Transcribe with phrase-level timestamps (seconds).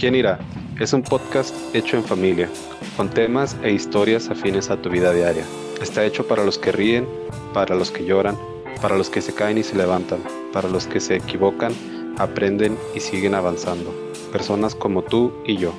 [0.00, 0.38] ¿Quién irá?
[0.80, 2.48] Es un podcast hecho en familia,
[2.96, 5.44] con temas e historias afines a tu vida diaria.
[5.82, 7.06] Está hecho para los que ríen,
[7.52, 8.34] para los que lloran,
[8.80, 10.20] para los que se caen y se levantan,
[10.54, 11.74] para los que se equivocan,
[12.16, 13.92] aprenden y siguen avanzando.
[14.32, 15.74] Personas como tú y yo.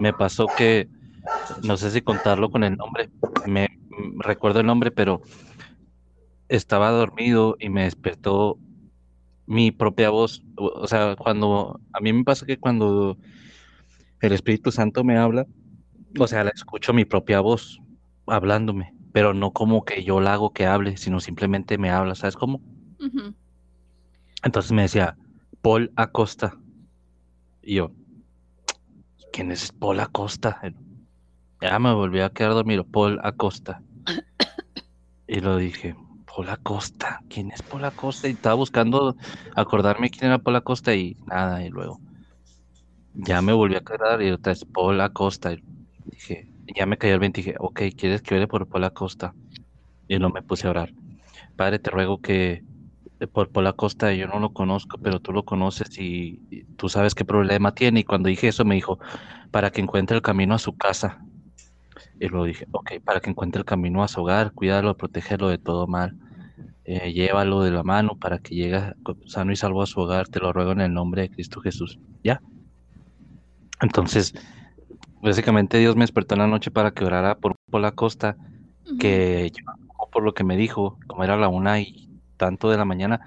[0.00, 0.88] Me pasó que,
[1.62, 3.10] no sé si contarlo con el nombre,
[3.46, 3.68] me
[4.18, 5.22] recuerdo el nombre, pero
[6.48, 8.58] estaba dormido y me despertó
[9.46, 10.42] mi propia voz.
[10.56, 13.16] O sea, cuando a mí me pasa que cuando
[14.20, 15.46] el Espíritu Santo me habla,
[16.18, 17.80] o sea, la escucho mi propia voz
[18.26, 22.36] hablándome, pero no como que yo la hago que hable, sino simplemente me habla, ¿sabes
[22.36, 22.60] cómo?
[24.42, 25.16] Entonces me decía,
[25.62, 26.58] Paul Acosta.
[27.62, 27.90] Y yo,
[29.32, 30.60] ¿quién es Paul Acosta?
[31.60, 33.82] Ya me volví a quedar dormido, Paul Acosta.
[35.26, 35.96] Y lo dije,
[36.34, 37.20] Pola Costa.
[37.28, 38.28] ¿Quién es Pola Costa?
[38.28, 39.16] Y estaba buscando
[39.54, 42.00] acordarme quién era Pola Costa y nada, y luego
[43.14, 45.52] ya me volví a quedar y otra vez Pola Costa.
[45.52, 45.62] Y
[46.04, 49.34] dije, ya me cayó el 20 y dije, ok, ¿quieres que ore por Pola Costa?
[50.08, 50.92] Y no me puse a orar.
[51.56, 52.64] Padre, te ruego que
[53.20, 57.14] eh, por Pola Costa yo no lo conozco, pero tú lo conoces y tú sabes
[57.14, 58.00] qué problema tiene.
[58.00, 58.98] Y cuando dije eso me dijo,
[59.52, 61.20] para que encuentre el camino a su casa.
[62.18, 65.58] Y luego dije, ok, para que encuentre el camino a su hogar, cuídalo, protégerlo de
[65.58, 66.16] todo mal.
[66.84, 68.92] Eh, llévalo de la mano para que llegue
[69.26, 71.98] sano y salvo a su hogar, te lo ruego en el nombre de Cristo Jesús.
[72.22, 72.40] ¿Ya?
[73.80, 74.34] Entonces,
[75.22, 78.36] básicamente Dios me despertó en la noche para que orara por, la costa,
[78.98, 79.64] que yo,
[80.12, 83.20] por lo que me dijo, como era la una y tanto de la mañana,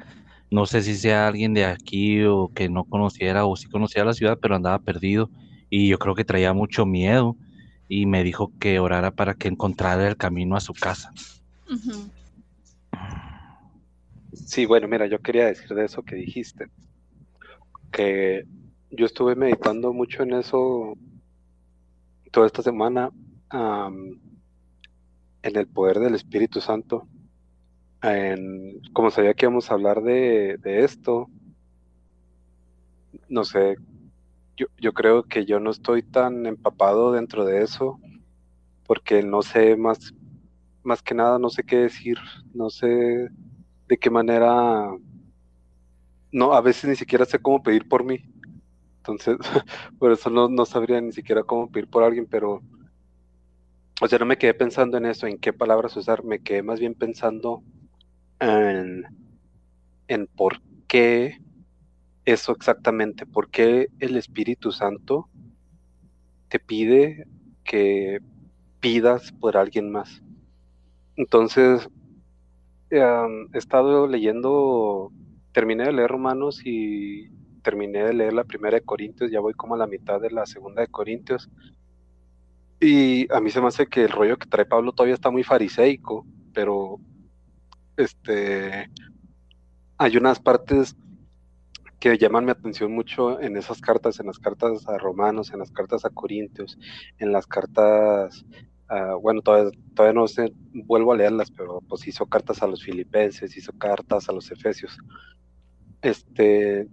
[0.50, 4.14] no sé si sea alguien de aquí o que no conociera o si conocía la
[4.14, 5.30] ciudad, pero andaba perdido
[5.70, 7.36] y yo creo que traía mucho miedo
[7.90, 11.12] y me dijo que orara para que encontrara el camino a su casa.
[14.48, 16.68] Sí, bueno, mira, yo quería decir de eso que dijiste,
[17.92, 18.46] que
[18.90, 20.94] yo estuve meditando mucho en eso
[22.32, 23.12] toda esta semana,
[23.52, 24.22] en
[25.42, 27.10] el poder del Espíritu Santo,
[28.02, 31.28] en, como sabía que íbamos a hablar de, esto,
[33.28, 33.76] no sé,
[34.56, 38.00] yo, yo creo que yo no estoy tan empapado dentro de eso,
[38.86, 40.14] porque no sé más,
[40.84, 42.18] más que nada, no sé qué decir,
[42.54, 43.30] no sé
[43.88, 44.92] de qué manera,
[46.32, 48.24] no, a veces ni siquiera sé cómo pedir por mí.
[48.98, 49.38] Entonces,
[50.00, 52.62] por eso no, no sabría ni siquiera cómo pedir por alguien, pero,
[54.02, 56.80] o sea, no me quedé pensando en eso, en qué palabras usar, me quedé más
[56.80, 57.64] bien pensando
[58.40, 59.04] en,
[60.08, 61.40] en por qué
[62.26, 65.30] eso exactamente, por qué el Espíritu Santo
[66.50, 67.28] te pide
[67.64, 68.20] que
[68.80, 70.22] pidas por alguien más.
[71.16, 71.90] Entonces,
[72.90, 75.12] he estado leyendo,
[75.52, 77.30] terminé de leer Romanos y
[77.62, 80.46] terminé de leer la primera de Corintios, ya voy como a la mitad de la
[80.46, 81.50] segunda de Corintios.
[82.80, 85.44] Y a mí se me hace que el rollo que trae Pablo todavía está muy
[85.44, 87.00] fariseico, pero
[87.98, 88.90] este
[89.98, 90.96] hay unas partes
[92.00, 95.72] que llaman mi atención mucho en esas cartas, en las cartas a Romanos, en las
[95.72, 96.78] cartas a Corintios,
[97.18, 98.46] en las cartas
[98.90, 102.84] Ah, bueno, todavía, todavía no sé, vuelvo a leerlas, pero pues hizo cartas a los
[102.84, 104.98] filipenses, hizo cartas a los efesios.
[106.02, 106.88] Este,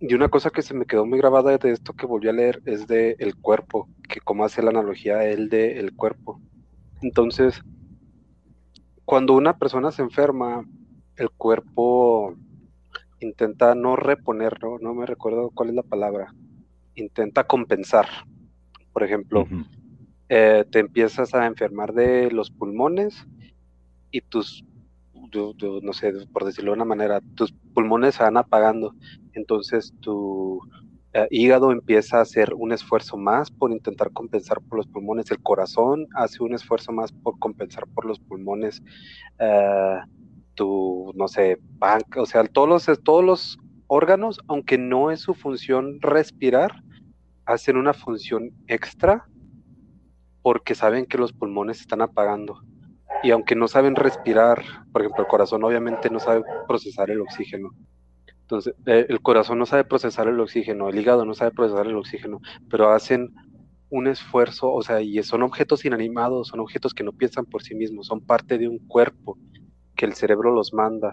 [0.00, 2.62] y una cosa que se me quedó muy grabada de esto que volví a leer
[2.66, 6.40] es de el cuerpo, que como hace la analogía él de el cuerpo.
[7.02, 7.62] Entonces,
[9.04, 10.64] cuando una persona se enferma,
[11.16, 12.36] el cuerpo
[13.20, 16.34] intenta no reponer, no, me recuerdo cuál es la palabra,
[16.94, 18.06] intenta compensar.
[18.92, 19.46] Por ejemplo,
[20.28, 23.26] eh, te empiezas a enfermar de los pulmones
[24.10, 24.64] y tus,
[25.32, 28.94] no sé, por decirlo de una manera, tus pulmones se van apagando.
[29.32, 30.60] Entonces tu
[31.14, 35.30] eh, hígado empieza a hacer un esfuerzo más por intentar compensar por los pulmones.
[35.30, 38.82] El corazón hace un esfuerzo más por compensar por los pulmones.
[39.38, 39.98] Eh,
[40.54, 41.58] tu, no sé,
[42.16, 46.82] o sea, todos los, todos los órganos, aunque no es su función respirar,
[47.46, 49.24] hacen una función extra
[50.48, 52.62] porque saben que los pulmones están apagando.
[53.22, 57.68] Y aunque no saben respirar, por ejemplo, el corazón obviamente no sabe procesar el oxígeno.
[58.40, 61.96] Entonces, eh, el corazón no sabe procesar el oxígeno, el hígado no sabe procesar el
[61.96, 62.40] oxígeno,
[62.70, 63.34] pero hacen
[63.90, 67.74] un esfuerzo, o sea, y son objetos inanimados, son objetos que no piensan por sí
[67.74, 69.36] mismos, son parte de un cuerpo
[69.96, 71.12] que el cerebro los manda.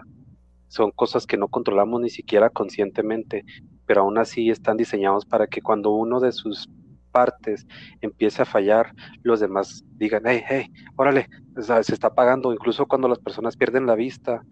[0.68, 3.44] Son cosas que no controlamos ni siquiera conscientemente,
[3.84, 6.70] pero aún así están diseñados para que cuando uno de sus
[7.16, 7.66] partes
[8.02, 8.92] empiece a fallar,
[9.22, 10.66] los demás digan, hey, hey,
[10.96, 12.52] órale, se está apagando.
[12.52, 14.42] Incluso cuando las personas pierden la vista,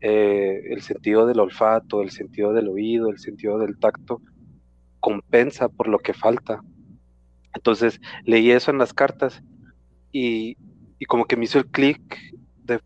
[0.00, 4.20] eh, el sentido del olfato, el sentido del oído, el sentido del tacto,
[4.98, 6.60] compensa por lo que falta.
[7.54, 9.40] Entonces leí eso en las cartas
[10.10, 10.56] y,
[10.98, 12.00] y como que me hizo el clic
[12.64, 12.80] de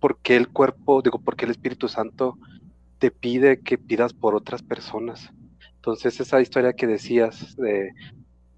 [0.00, 2.36] por qué el cuerpo, digo, por qué el Espíritu Santo
[2.98, 5.30] te pide que pidas por otras personas.
[5.76, 7.90] Entonces esa historia que decías de,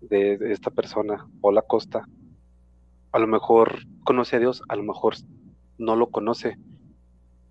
[0.00, 2.06] de, esta persona, Paula Costa,
[3.12, 5.14] a lo mejor conoce a Dios, a lo mejor
[5.78, 6.58] no lo conoce,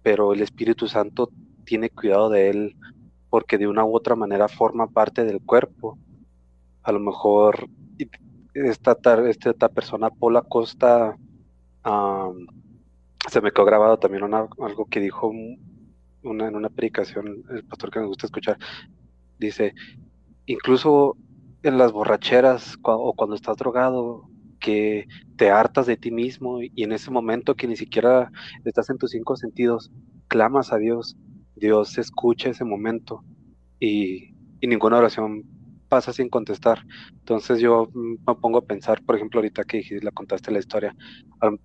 [0.03, 1.29] pero el Espíritu Santo
[1.65, 2.75] tiene cuidado de él
[3.29, 5.97] porque de una u otra manera forma parte del cuerpo.
[6.83, 7.67] A lo mejor
[8.53, 8.97] esta,
[9.27, 11.17] esta persona, Paula Costa,
[13.29, 15.31] se me quedó grabado también algo que dijo
[16.23, 18.57] una, en una predicación el pastor que me gusta escuchar,
[19.37, 19.73] Dice,
[20.45, 21.17] incluso
[21.65, 24.29] en las borracheras o cuando estás drogado,
[24.59, 25.07] que
[25.37, 28.31] te hartas de ti mismo y en ese momento que ni siquiera
[28.63, 29.91] estás en tus cinco sentidos,
[30.27, 31.17] clamas a Dios,
[31.55, 33.23] Dios escucha ese momento
[33.79, 35.43] y, y ninguna oración
[35.95, 36.79] pasa sin contestar.
[37.21, 40.93] Entonces yo mm, me pongo a pensar, por ejemplo, ahorita que la contaste la historia,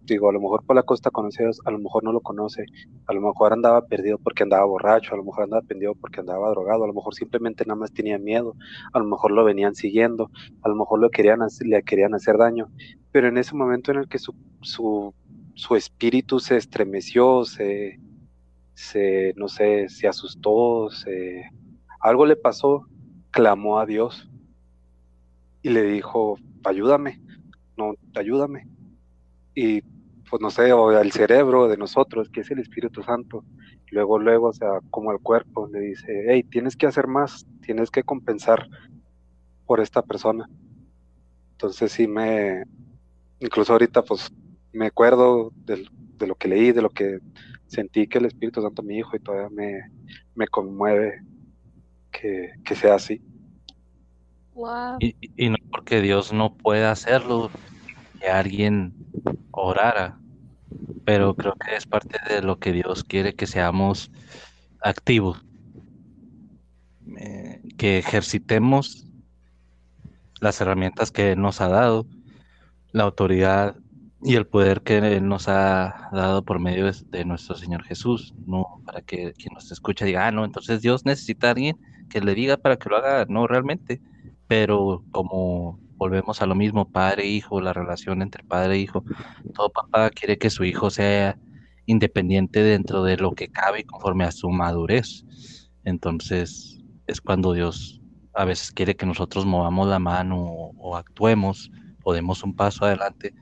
[0.03, 2.65] digo, a lo mejor por la costa Dios, a lo mejor no lo conoce,
[3.09, 6.49] a lo mejor andaba perdido porque andaba borracho, a lo mejor andaba perdido porque andaba
[6.51, 8.55] drogado, a lo mejor simplemente nada más tenía miedo,
[8.93, 10.31] a lo mejor lo venían siguiendo,
[10.63, 12.69] a lo mejor lo querían le querían hacer daño,
[13.11, 15.13] pero en ese momento en el que su, su,
[15.55, 17.99] su espíritu se estremeció, se,
[18.75, 21.51] se, no sé, se asustó, se,
[22.01, 22.87] algo le pasó
[23.31, 24.29] clamó a Dios
[25.63, 27.21] y le dijo, ayúdame,
[27.77, 28.67] no, ayúdame.
[29.55, 29.83] Y
[30.29, 33.45] pues no sé, o al cerebro de nosotros, que es el Espíritu Santo,
[33.91, 37.91] luego, luego, o sea, como al cuerpo, le dice, hey, tienes que hacer más, tienes
[37.91, 38.69] que compensar
[39.67, 40.49] por esta persona.
[41.53, 42.65] Entonces sí me,
[43.41, 44.33] incluso ahorita pues
[44.73, 45.87] me acuerdo de,
[46.27, 47.19] lo que leí, de lo que
[47.67, 49.91] sentí que el Espíritu Santo mi hijo y todavía me,
[50.35, 51.23] me conmueve
[52.11, 53.23] que, sea así.
[54.99, 57.51] Y, no porque Dios no pueda hacerlo,
[58.21, 58.95] que alguien
[59.51, 60.19] orara,
[61.05, 64.11] pero creo que es parte de lo que Dios quiere que seamos
[64.81, 65.45] activos,
[67.17, 69.07] eh, que ejercitemos
[70.41, 72.07] las herramientas que Él nos ha dado,
[72.93, 73.77] la autoridad
[74.23, 78.83] y el poder que Él nos ha dado por medio de, nuestro Señor Jesús, no
[78.85, 81.79] para que quien nos escucha diga, ah, no, entonces Dios necesita a alguien
[82.11, 84.03] que le diga para que lo haga, no realmente,
[84.47, 89.05] pero como volvemos a lo mismo, padre e hijo, la relación entre padre e hijo,
[89.55, 91.39] todo papá quiere que su hijo sea
[91.87, 95.25] independiente dentro de lo que cabe conforme a su madurez.
[95.85, 98.01] Entonces es cuando Dios
[98.35, 100.37] a veces quiere que nosotros movamos la mano
[100.77, 101.71] o actuemos
[102.05, 103.35] o demos un paso adelante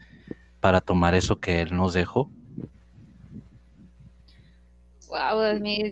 [0.60, 2.30] para tomar eso que Él nos dejó
[5.08, 5.40] Wow,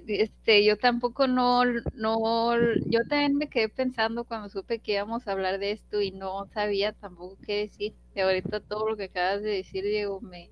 [0.08, 1.64] este, yo tampoco no,
[1.94, 2.54] no,
[2.86, 6.46] yo también me quedé pensando cuando supe que íbamos a hablar de esto y no
[6.52, 7.94] sabía tampoco qué decir.
[8.14, 10.50] Y ahorita todo lo que acabas de decir, Diego, me,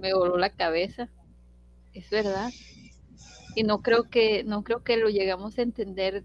[0.00, 1.08] me voló la cabeza.
[1.92, 2.50] Es verdad.
[3.54, 6.24] Y no creo que, no creo que lo llegamos a entender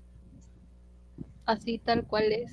[1.46, 2.52] así tal cual es.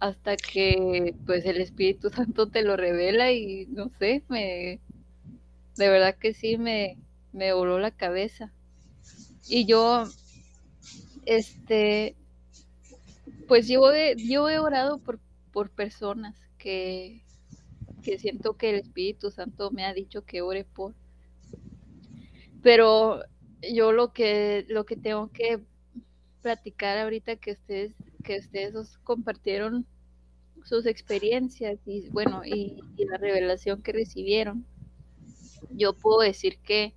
[0.00, 4.80] Hasta que pues el Espíritu Santo te lo revela y no sé, me,
[5.76, 6.98] de verdad que sí me,
[7.32, 8.52] me voló la cabeza.
[9.48, 10.04] Y yo,
[11.26, 12.16] este,
[13.48, 15.18] pues yo he, yo he orado por,
[15.52, 17.22] por personas que,
[18.02, 20.94] que siento que el Espíritu Santo me ha dicho que ore por.
[22.62, 23.22] Pero
[23.74, 25.60] yo lo que, lo que tengo que
[26.42, 29.86] platicar ahorita que ustedes, que ustedes compartieron
[30.64, 34.64] sus experiencias y bueno, y la revelación que recibieron
[35.74, 36.94] yo puedo decir que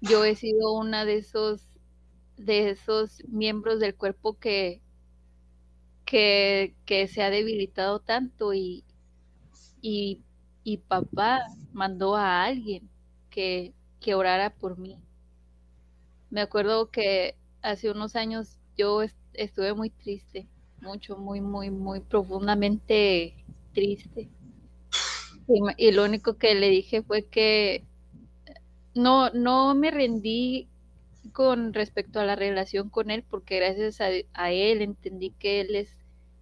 [0.00, 1.74] yo he sido una de esos
[2.36, 4.82] de esos miembros del cuerpo que,
[6.04, 6.74] que,
[7.08, 8.84] se ha debilitado tanto y,
[9.80, 10.22] y,
[10.88, 11.40] papá
[11.72, 12.88] mandó a alguien
[13.30, 14.98] que, que orara por mí.
[16.30, 20.48] Me acuerdo que hace unos años yo estuve muy triste,
[20.80, 24.30] mucho, muy, muy, muy profundamente triste.
[25.76, 27.84] Y, lo único que le dije fue que
[28.94, 30.68] no, no me rendí
[31.32, 35.96] con respecto a la relación con él, porque gracias a, él entendí que él es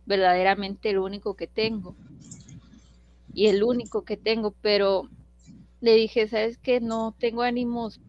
[0.07, 1.97] verdaderamente el único que tengo.
[3.35, 5.09] Y el único que tengo, pero
[5.81, 6.81] le dije, ¿sabes qué?
[6.81, 8.01] No tengo ánimos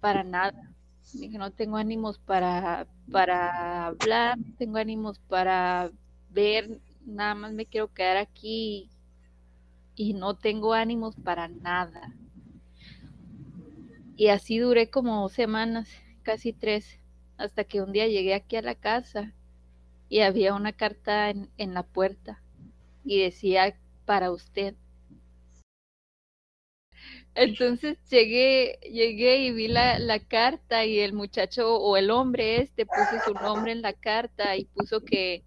[0.00, 0.72] para nada.
[1.12, 5.90] Dije, no tengo ánimos para, para hablar, no tengo ánimos para
[6.30, 8.88] ver, nada más me quiero quedar aquí
[10.00, 12.14] y no tengo ánimos para nada.
[14.16, 15.90] Y así duré como semanas,
[16.22, 16.98] casi tres,
[17.36, 19.34] hasta que un día llegué aquí a la casa
[20.08, 22.42] y había una carta en, en la puerta
[23.04, 24.74] y decía para usted.
[27.34, 32.86] Entonces llegué, llegué y vi la, la, carta y el muchacho o el hombre este
[32.86, 35.44] puso su nombre en la carta y puso que,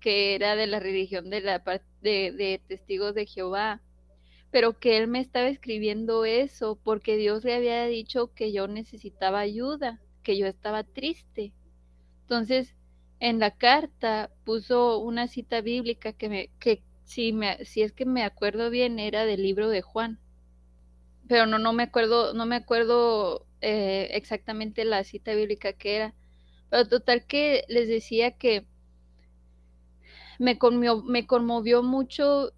[0.00, 1.62] que era de la religión de la
[2.00, 3.82] de, de testigos de Jehová,
[4.50, 9.40] pero que él me estaba escribiendo eso porque Dios le había dicho que yo necesitaba
[9.40, 11.52] ayuda, que yo estaba triste.
[12.22, 12.74] Entonces,
[13.20, 18.06] en la carta puso una cita bíblica que me, que si me, si es que
[18.06, 20.20] me acuerdo bien, era del libro de Juan
[21.28, 26.14] pero no, no me acuerdo, no me acuerdo eh, exactamente la cita bíblica que era.
[26.70, 28.66] Pero total que les decía que
[30.38, 32.52] me conmovió, me conmovió mucho.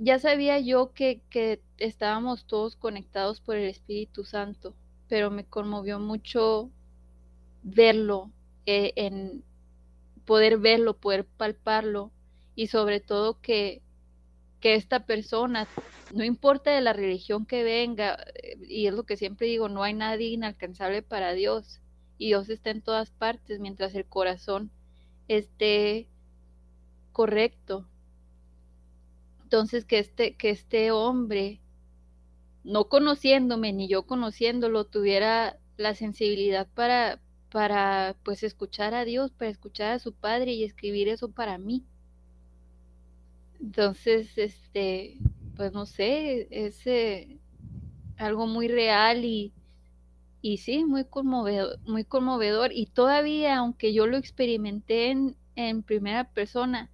[0.00, 4.74] Ya sabía yo que, que estábamos todos conectados por el Espíritu Santo,
[5.08, 6.70] pero me conmovió mucho
[7.64, 8.30] verlo,
[8.66, 9.42] eh, en
[10.24, 12.12] poder verlo, poder palparlo
[12.54, 13.82] y sobre todo que,
[14.60, 15.66] que esta persona
[16.14, 19.82] no importa de la religión que venga, eh, y es lo que siempre digo, no
[19.82, 21.80] hay nadie inalcanzable para Dios,
[22.18, 24.70] y Dios está en todas partes mientras el corazón
[25.28, 26.08] esté
[27.12, 27.88] correcto.
[29.48, 31.62] Entonces que este, que este hombre,
[32.64, 39.50] no conociéndome ni yo conociéndolo, tuviera la sensibilidad para, para pues escuchar a Dios, para
[39.50, 41.86] escuchar a su padre y escribir eso para mí.
[43.58, 45.16] Entonces, este,
[45.56, 47.38] pues no sé, es eh,
[48.18, 49.54] algo muy real y,
[50.42, 52.70] y sí, muy conmovedor, muy conmovedor.
[52.74, 56.90] Y todavía, aunque yo lo experimenté en, en primera persona,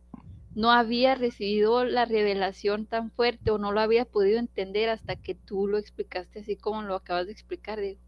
[0.55, 5.35] no había recibido la revelación tan fuerte o no lo había podido entender hasta que
[5.35, 8.01] tú lo explicaste así como lo acabas de explicar, Diego.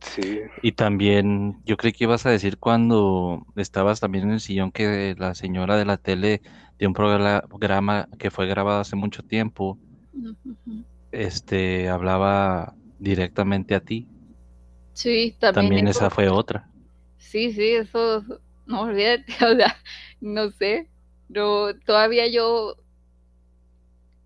[0.00, 0.40] Sí.
[0.62, 5.14] Y también, yo creí que ibas a decir cuando estabas también en el sillón que
[5.18, 6.42] la señora de la tele
[6.78, 9.78] de un programa que fue grabado hace mucho tiempo,
[11.12, 14.06] este, hablaba directamente a ti.
[14.92, 15.66] Sí, también.
[15.66, 16.68] También esa fue otra.
[17.18, 18.24] Sí, sí, eso,
[18.72, 19.76] no olvídate, o sea,
[20.20, 20.90] no sé,
[21.28, 22.76] no, todavía yo,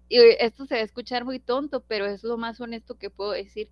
[0.08, 3.32] y esto se va a escuchar muy tonto, pero es lo más honesto que puedo
[3.32, 3.70] decir.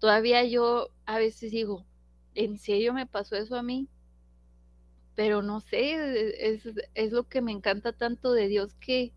[0.00, 1.86] Todavía yo a veces digo,
[2.34, 3.88] ¿en serio me pasó eso a mí?
[5.16, 5.94] pero no sé,
[6.38, 6.62] es,
[6.94, 9.12] es, lo que me encanta tanto de Dios que,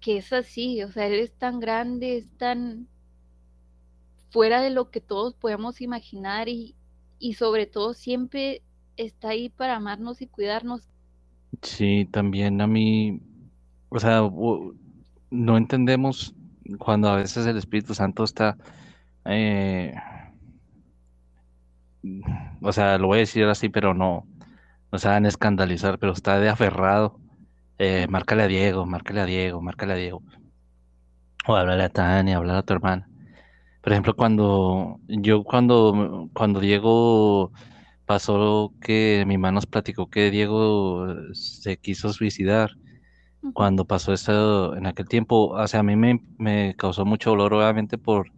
[0.00, 2.88] que es así, o sea, Él es tan grande, es tan
[4.30, 6.74] fuera de lo que todos podemos imaginar y,
[7.18, 8.62] y sobre todo siempre
[8.96, 10.88] está ahí para amarnos y cuidarnos.
[11.62, 13.20] Sí, también a mí,
[13.88, 14.22] o sea,
[15.30, 16.34] no entendemos
[16.78, 18.56] cuando a veces el Espíritu Santo está...
[19.24, 19.94] Eh,
[22.60, 24.26] o sea, lo voy a decir así, pero no,
[24.92, 27.18] no se van a escandalizar, pero está de aferrado.
[27.78, 30.22] Eh, márcale a Diego, márcale a Diego, márcale a Diego.
[31.46, 33.08] O háblale a Tania, háblale a tu hermana.
[33.82, 37.52] Por ejemplo, cuando yo, cuando, cuando Diego
[38.06, 42.70] pasó que mi hermano nos platicó que Diego se quiso suicidar,
[43.52, 47.54] cuando pasó eso en aquel tiempo, o sea, a mí me, me causó mucho dolor,
[47.54, 48.30] obviamente, por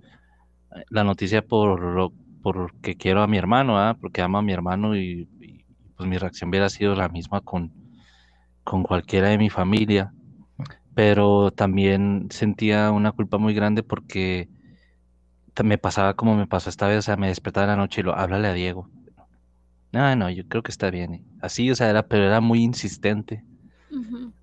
[0.91, 3.97] la noticia, por lo porque quiero a mi hermano, ¿ah?
[4.01, 5.29] porque amo a mi hermano y,
[5.97, 7.73] pues mi reacción hubiera sido la misma con,
[8.63, 10.13] con cualquiera de mi familia,
[10.95, 14.49] pero también sentía una culpa muy grande porque
[15.65, 18.05] me pasaba como me pasó esta vez, o sea, me despertaba en la noche y
[18.05, 18.89] lo, háblale a Diego.
[19.93, 21.25] No, no, yo creo que está bien.
[21.41, 23.45] Así, o sea, era, pero era muy insistente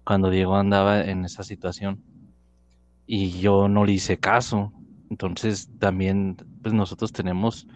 [0.04, 2.02] cuando Diego andaba en esa situación.
[3.06, 4.74] Y yo no le hice caso.
[5.10, 7.68] Entonces también, pues nosotros tenemos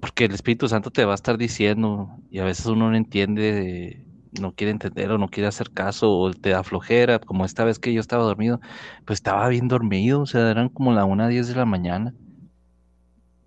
[0.00, 4.04] porque el Espíritu Santo te va a estar diciendo y a veces uno no entiende,
[4.40, 7.78] no quiere entender o no quiere hacer caso o te da flojera, como esta vez
[7.78, 8.60] que yo estaba dormido,
[9.04, 12.14] pues estaba bien dormido, o sea, eran como la una a 10 de la mañana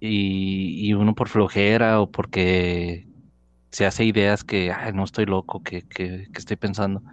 [0.01, 3.08] y, uno por flojera o porque
[3.70, 7.03] se hace ideas que, no estoy loco, que, que, estoy pensando,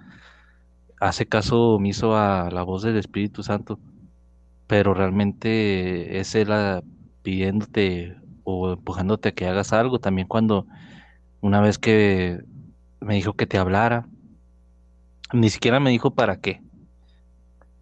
[0.99, 3.79] hace caso omiso a la voz del Espíritu Santo,
[4.67, 6.49] pero realmente es él
[7.23, 10.01] pidiéndote o empujándote a que hagas algo.
[10.01, 10.67] También cuando
[11.41, 12.41] una vez que
[13.01, 14.09] me dijo que te hablara,
[15.33, 16.63] ni siquiera me dijo para qué.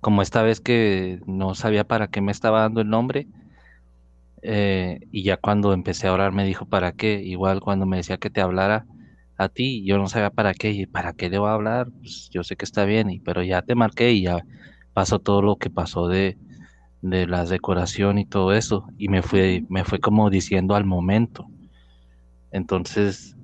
[0.01, 3.29] Como esta vez que no sabía para qué me estaba dando el nombre,
[4.49, 7.21] eh, y ya cuando empecé a orar me dijo, ¿para qué?
[7.23, 8.87] Igual cuando me decía que te hablara
[9.37, 12.31] a ti, yo no sabía para qué, y para qué le voy a hablar, pues
[12.31, 14.45] yo sé que está bien, y, pero ya te marqué y ya
[14.95, 16.38] pasó todo lo que pasó de,
[17.03, 21.47] de la decoración y todo eso, y me fue, me fue como diciendo al momento.
[22.53, 23.37] Entonces,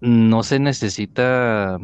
[0.00, 1.78] no se necesita,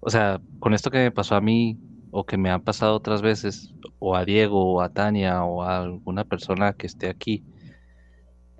[0.00, 1.78] o sea, con esto que me pasó a mí,
[2.10, 5.78] o que me ha pasado otras veces, o a Diego, o a Tania, o a
[5.82, 7.44] alguna persona que esté aquí,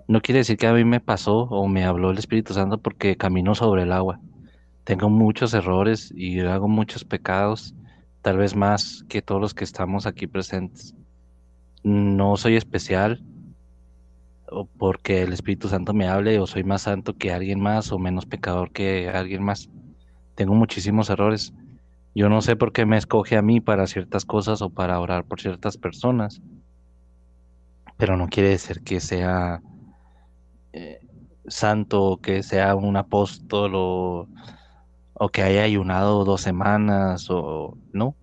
[0.07, 3.15] no quiere decir que a mí me pasó o me habló el Espíritu Santo porque
[3.15, 4.19] camino sobre el agua.
[4.83, 7.73] Tengo muchos errores y hago muchos pecados,
[8.21, 10.95] tal vez más que todos los que estamos aquí presentes.
[11.83, 13.23] No soy especial
[14.49, 17.97] o porque el Espíritu Santo me hable o soy más santo que alguien más o
[17.97, 19.69] menos pecador que alguien más.
[20.35, 21.53] Tengo muchísimos errores.
[22.13, 25.23] Yo no sé por qué me escoge a mí para ciertas cosas o para orar
[25.23, 26.41] por ciertas personas,
[27.97, 29.61] pero no quiere decir que sea
[30.73, 30.99] eh,
[31.47, 34.27] santo, que sea un apóstol o,
[35.31, 38.15] que haya ayunado dos semanas o no.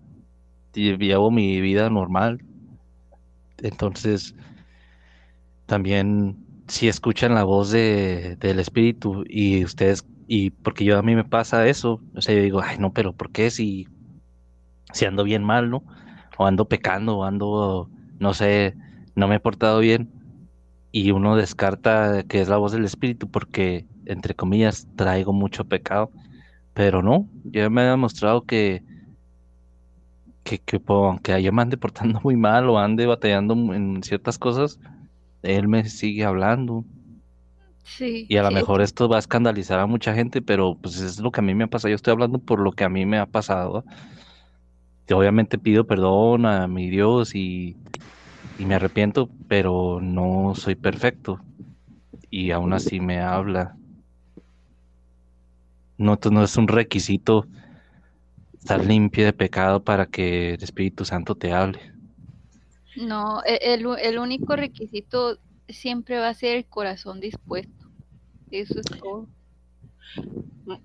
[0.73, 2.43] Llevo mi vida normal.
[3.57, 4.35] Entonces,
[5.65, 11.15] también si escuchan la voz de, del Espíritu y ustedes, y porque yo a mí
[11.15, 13.87] me pasa eso, o sea, yo digo, ay, no, pero ¿por qué si,
[14.93, 15.83] si ando bien mal, no?
[16.37, 18.75] O ando pecando, o ando, no sé,
[19.15, 20.09] no me he portado bien
[20.91, 26.11] y uno descarta que es la voz del espíritu porque, entre comillas, traigo mucho pecado,
[26.73, 28.83] pero no, ya me ha demostrado que,
[30.43, 34.79] que, que aunque yo me ande portando muy mal o ande batallando en ciertas cosas,
[35.43, 36.85] él me sigue hablando.
[37.83, 41.19] Sí, y a lo mejor esto va a escandalizar a mucha gente, pero pues es
[41.19, 41.89] lo que a mí me ha pasado.
[41.89, 43.83] Yo estoy hablando por lo que a mí me ha pasado.
[45.11, 47.75] obviamente pido perdón a mi Dios y
[48.59, 51.39] y me arrepiento, pero no soy perfecto.
[52.29, 53.75] Y aún así me habla.
[55.97, 57.45] No, no es un requisito
[58.59, 61.79] estar limpio de pecado para que el Espíritu Santo te hable.
[62.95, 67.78] No, e, el, el único requisito siempre va a ser el corazón dispuesto.
[68.51, 69.27] Eso es todo.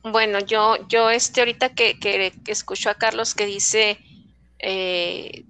[0.02, 3.98] Bueno, yo, yo este ahorita que, que, escucho a Carlos que dice
[4.58, 5.44] eh,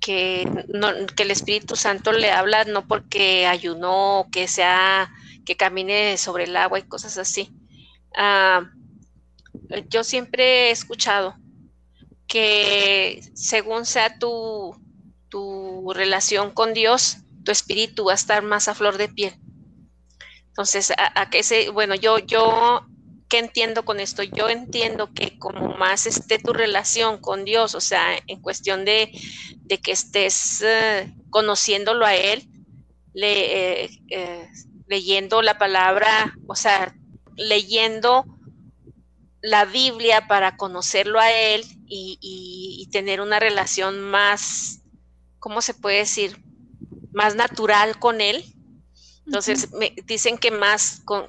[0.00, 5.12] que, no, que el Espíritu Santo le habla no porque ayunó, que sea,
[5.44, 7.50] que camine sobre el agua y cosas así.
[8.16, 8.70] Ah,
[9.90, 11.36] yo siempre he escuchado
[12.26, 14.76] que según sea tu,
[15.28, 19.34] tu relación con Dios, tu espíritu va a estar más a flor de piel.
[20.58, 22.84] Entonces, a, a que se, bueno, yo, yo
[23.28, 24.22] ¿qué entiendo con esto?
[24.22, 29.12] Yo entiendo que como más esté tu relación con Dios, o sea, en cuestión de,
[29.82, 32.48] que estés eh, conociéndolo a Él,
[33.14, 34.48] eh, eh,
[34.86, 36.94] leyendo la palabra, o sea,
[37.36, 38.24] leyendo
[39.42, 44.80] la Biblia para conocerlo a Él y, tener una relación más,
[45.38, 46.42] ¿cómo se puede decir?
[47.12, 48.42] Más natural con Él.
[49.28, 51.26] Entonces, me dicen que más con,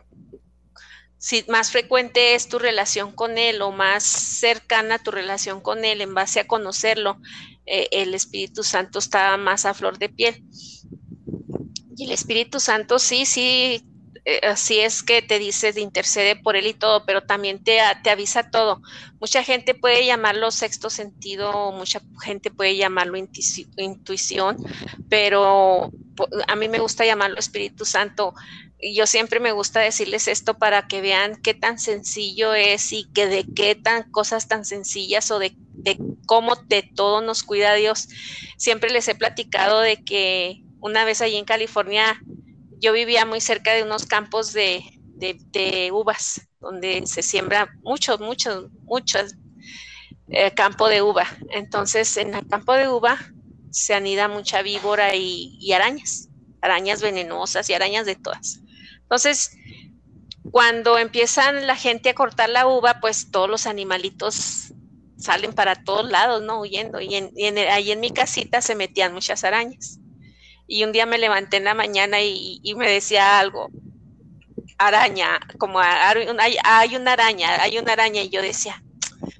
[1.17, 5.99] si más frecuente es tu relación con Él o más cercana tu relación con Él
[5.99, 7.17] en base a conocerlo,
[7.65, 10.41] eh, el Espíritu Santo está más a flor de piel.
[11.97, 13.83] Y el Espíritu Santo sí, sí,
[14.35, 18.09] eh, así es que te dice, intercede por Él y todo, pero también te, te
[18.09, 18.81] avisa todo.
[19.19, 23.17] Mucha gente puede llamarlo sexto sentido, mucha gente puede llamarlo
[23.77, 24.57] intuición,
[25.09, 25.91] pero
[26.47, 28.33] a mí me gusta llamarlo Espíritu Santo
[28.81, 33.27] yo siempre me gusta decirles esto para que vean qué tan sencillo es y que
[33.27, 35.55] de qué tan cosas tan sencillas o de,
[36.25, 38.07] cómo de todo nos cuida Dios.
[38.57, 42.21] Siempre les he platicado de que una vez allí en California
[42.79, 44.83] yo vivía muy cerca de unos campos de,
[45.91, 49.19] uvas, donde se siembra mucho, mucho, mucho
[50.29, 51.25] eh, campo de uva.
[51.51, 53.17] Entonces, en el campo de uva
[53.71, 56.29] se anida mucha víbora y arañas,
[56.61, 58.61] arañas venenosas y arañas de todas.
[59.01, 59.51] Entonces,
[60.51, 64.73] cuando empiezan la gente a cortar la uva, pues todos los animalitos
[65.17, 66.61] salen para todos lados, ¿no?
[66.61, 66.99] Huyendo.
[67.01, 69.99] Y, ahí en mi casita se metían muchas arañas.
[70.71, 73.71] Y un día me levanté en la mañana y, me decía algo,
[74.77, 78.21] araña, como hay, una araña, hay una araña.
[78.21, 78.83] Y yo decía,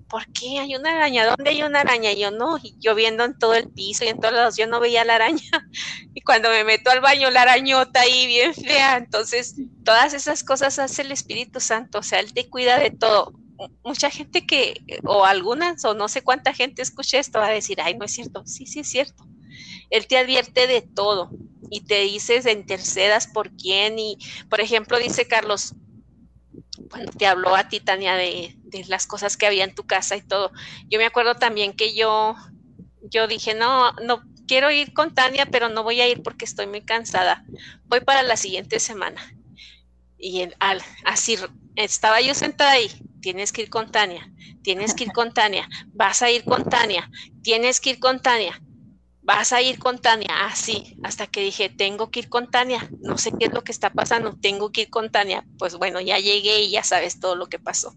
[0.09, 1.27] ¿por qué hay una araña?
[1.27, 2.11] ¿Dónde hay una araña?
[2.13, 4.65] Y yo no, y yo viendo en todo el piso y en todos lados, yo
[4.65, 5.39] no veía la araña.
[6.15, 8.97] Y cuando me meto al baño, la arañota ahí bien fea.
[8.97, 13.33] Entonces, todas esas cosas hace el Espíritu Santo, o sea, Él te cuida de todo.
[13.83, 17.79] Mucha gente que, o algunas, o no sé cuánta gente escuche esto, va a decir,
[17.79, 18.41] ay, no es cierto.
[18.47, 19.29] Sí, sí es cierto.
[19.89, 21.29] Él te advierte de todo
[21.69, 23.99] y te dice de intercedas por quién.
[23.99, 24.17] Y,
[24.49, 25.73] por ejemplo, dice Carlos,
[26.89, 28.55] cuando te habló a ti, Tania, de,
[28.87, 30.51] las cosas que había en tu casa y todo.
[30.89, 32.35] Yo me acuerdo también que yo,
[33.01, 36.67] yo dije, no, no quiero ir con Tania, pero no voy a ir porque estoy
[36.67, 37.43] muy cansada.
[37.85, 39.21] Voy para la siguiente semana.
[40.17, 41.37] Y al, así
[41.75, 44.29] estaba yo sentada ahí, tienes que ir con Tania,
[44.63, 47.09] tienes que ir con Tania, vas a ir con Tania,
[47.41, 48.61] tienes que ir con Tania,
[49.29, 53.19] vas a ir con Tania, así, hasta que dije, tengo que ir con Tania, no
[53.19, 55.45] sé qué es lo que está pasando, tengo que ir con Tania.
[55.59, 57.95] Pues bueno, ya llegué y ya sabes todo lo que pasó.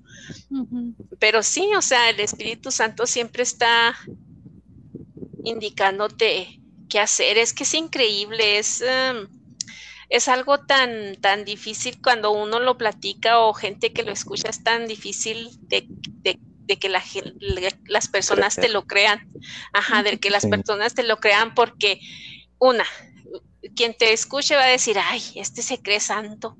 [1.19, 3.97] Pero sí, o sea, el Espíritu Santo siempre está
[5.43, 7.39] indicándote qué hacer.
[7.39, 8.83] Es que es increíble, es...
[8.83, 9.27] Em,
[10.11, 14.63] es algo tan, tan difícil cuando uno lo platica o gente que lo escucha, es
[14.63, 15.89] tan difícil de,
[16.67, 19.31] que las personas te lo crean.
[19.73, 22.01] Ajá, de que las personas te lo crean porque
[22.59, 22.85] una,
[23.75, 26.57] quien te escuche va a decir, ay, este se cree santo.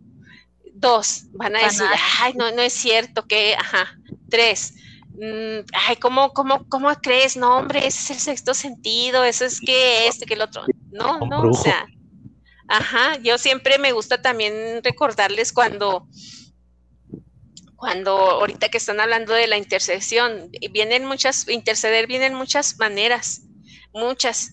[0.75, 1.87] Dos, van a decir,
[2.21, 3.97] ay, no, no es cierto que, ajá.
[4.29, 4.75] Tres,
[5.15, 7.37] mm, ay, ¿cómo, cómo, ¿cómo crees?
[7.37, 10.65] No, hombre, ese es el sexto sentido, eso es que este, que el otro.
[10.91, 11.87] No, no, o sea,
[12.73, 16.09] Ajá, yo siempre me gusta también recordarles cuando,
[17.83, 23.43] cuando ahorita que están hablando de la intercesión, vienen muchas, interceder vienen muchas maneras,
[23.93, 24.53] muchas.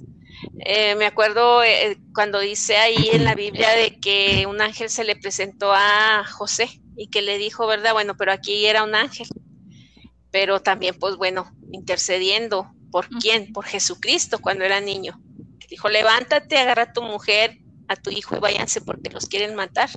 [0.65, 5.03] Eh, me acuerdo eh, cuando dice ahí en la Biblia de que un ángel se
[5.03, 7.93] le presentó a José y que le dijo, ¿verdad?
[7.93, 9.27] Bueno, pero aquí era un ángel.
[10.31, 12.73] Pero también, pues bueno, intercediendo.
[12.91, 13.53] ¿Por quién?
[13.53, 15.21] Por Jesucristo cuando era niño.
[15.69, 19.89] Dijo, levántate, agarra a tu mujer a tu hijo y váyanse porque los quieren matar.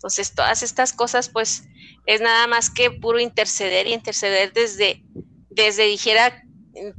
[0.00, 1.64] Entonces, todas estas cosas, pues,
[2.06, 5.04] es nada más que puro interceder y interceder desde,
[5.50, 6.42] desde dijera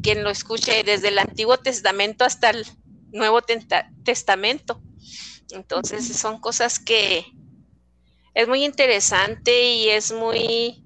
[0.04, 2.64] quien lo escuche, desde el Antiguo Testamento hasta el
[3.12, 3.42] Nuevo
[4.04, 4.84] Testamento.
[5.50, 7.26] Entonces, son cosas que
[8.36, 10.84] es muy interesante y es muy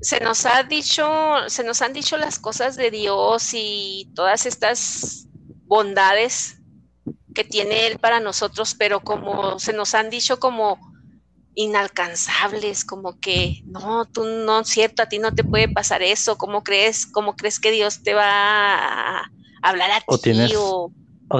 [0.00, 1.06] se nos ha dicho,
[1.48, 5.26] se nos han dicho las cosas de Dios y todas estas
[5.66, 6.56] bondades
[7.34, 10.78] que tiene Él para nosotros, pero como se nos han dicho como
[11.54, 16.36] inalcanzables, como que no, tú no es cierto, a ti no te puede pasar eso,
[16.38, 18.24] ¿cómo crees, cómo crees que Dios te va
[19.20, 19.32] a
[19.62, 20.20] hablar a o ti?
[20.20, 20.92] Tienes, o...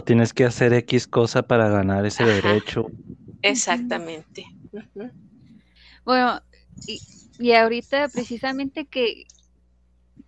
[0.07, 2.93] tienes que hacer X cosa para ganar ese derecho.
[3.43, 4.47] Exactamente.
[6.05, 6.43] Bueno,
[6.87, 7.05] y,
[7.39, 9.25] y ahorita precisamente que,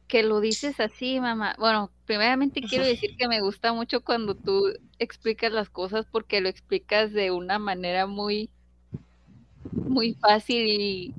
[0.07, 1.55] que lo dices así, mamá.
[1.59, 6.49] Bueno, primeramente quiero decir que me gusta mucho cuando tú explicas las cosas porque lo
[6.49, 8.53] explicas de una manera muy,
[9.71, 11.15] muy fácil y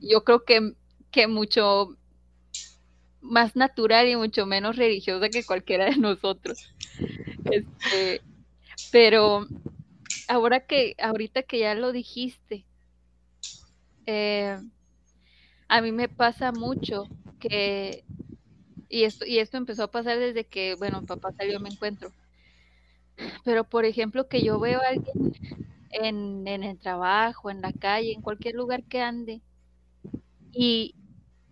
[0.00, 0.74] yo creo que,
[1.10, 1.96] que mucho
[3.20, 6.74] más natural y mucho menos religiosa que cualquiera de nosotros.
[7.44, 8.20] Este,
[8.90, 9.46] pero
[10.28, 12.64] ahora que, ahorita que ya lo dijiste,
[14.06, 14.58] eh,
[15.68, 17.08] a mí me pasa mucho
[17.38, 18.04] que,
[18.88, 22.12] y esto, y esto empezó a pasar desde que, bueno, papá salió mi encuentro.
[23.44, 25.32] Pero, por ejemplo, que yo veo a alguien
[25.92, 29.42] en, en el trabajo, en la calle, en cualquier lugar que ande,
[30.52, 30.94] y,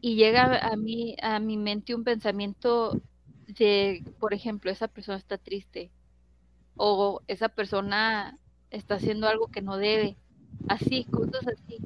[0.00, 3.00] y llega a mí, a mi mente un pensamiento
[3.46, 5.90] de, por ejemplo, esa persona está triste,
[6.76, 8.38] o esa persona
[8.70, 10.16] está haciendo algo que no debe,
[10.68, 11.78] así, cosas así.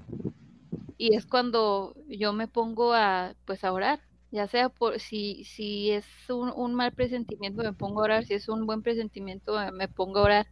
[0.97, 5.91] Y es cuando yo me pongo a pues a orar ya sea por si si
[5.91, 10.21] es un, mal presentimiento me pongo a orar si es un buen presentimiento me pongo
[10.21, 10.47] a orar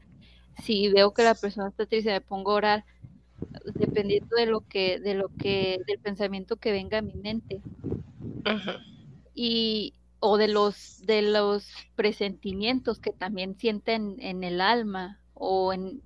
[0.62, 2.84] si veo que la persona está triste me pongo a orar
[3.74, 7.60] dependiendo de lo que de lo que del pensamiento que venga a mi mente.
[9.34, 16.02] Y o de los de los presentimientos que también sienten en el alma o en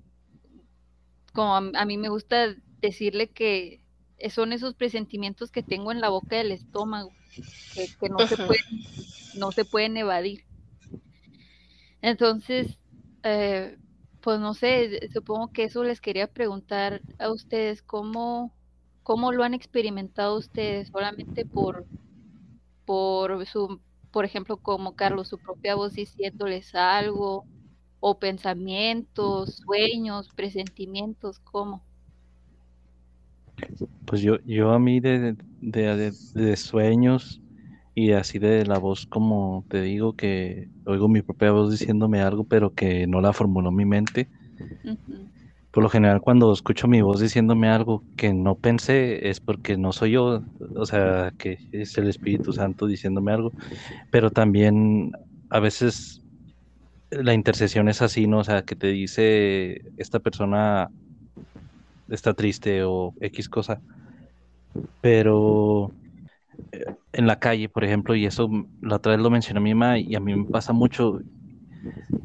[1.33, 3.81] como a mí me gusta decirle que
[4.29, 7.11] son esos presentimientos que tengo en la boca del estómago,
[7.75, 8.65] que, no, se pueden,
[9.35, 10.45] no se pueden evadir.
[12.01, 12.79] Entonces,
[13.21, 13.77] eh,
[14.27, 18.53] pues no sé, supongo que eso les quería preguntar a ustedes, ¿cómo,
[19.01, 20.89] cómo lo han experimentado ustedes?
[20.89, 21.85] ¿Solamente por,
[22.83, 23.79] por su,
[24.11, 27.45] por ejemplo, como Carlos, su propia voz diciéndoles algo,
[28.01, 31.85] o pensamientos, sueños, presentimientos, cómo?
[34.05, 37.39] Pues yo, yo a mí de, de, sueños
[37.99, 42.45] y así de la voz, como te digo, que oigo mi propia voz diciéndome algo,
[42.45, 44.29] pero que no la formuló mi mente.
[45.71, 49.91] Por lo general, cuando escucho mi voz diciéndome algo que no pensé, es porque no
[49.93, 50.43] soy yo,
[50.75, 53.53] o sea, que es el Espíritu Santo diciéndome algo,
[54.09, 55.11] pero también
[55.49, 56.25] a veces
[57.11, 58.39] la intercesión es así, ¿no?
[58.39, 60.91] O sea, que te dice esta persona
[62.07, 63.81] está triste o X cosa,
[65.01, 65.93] pero
[67.13, 68.49] en la calle, por ejemplo, y eso
[68.81, 71.19] la otra vez lo mencionó mi mamá y a mí me pasa mucho,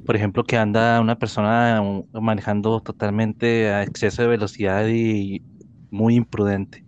[0.05, 5.45] por ejemplo, que anda una persona manejando totalmente a exceso de velocidad y
[5.91, 6.85] muy imprudente,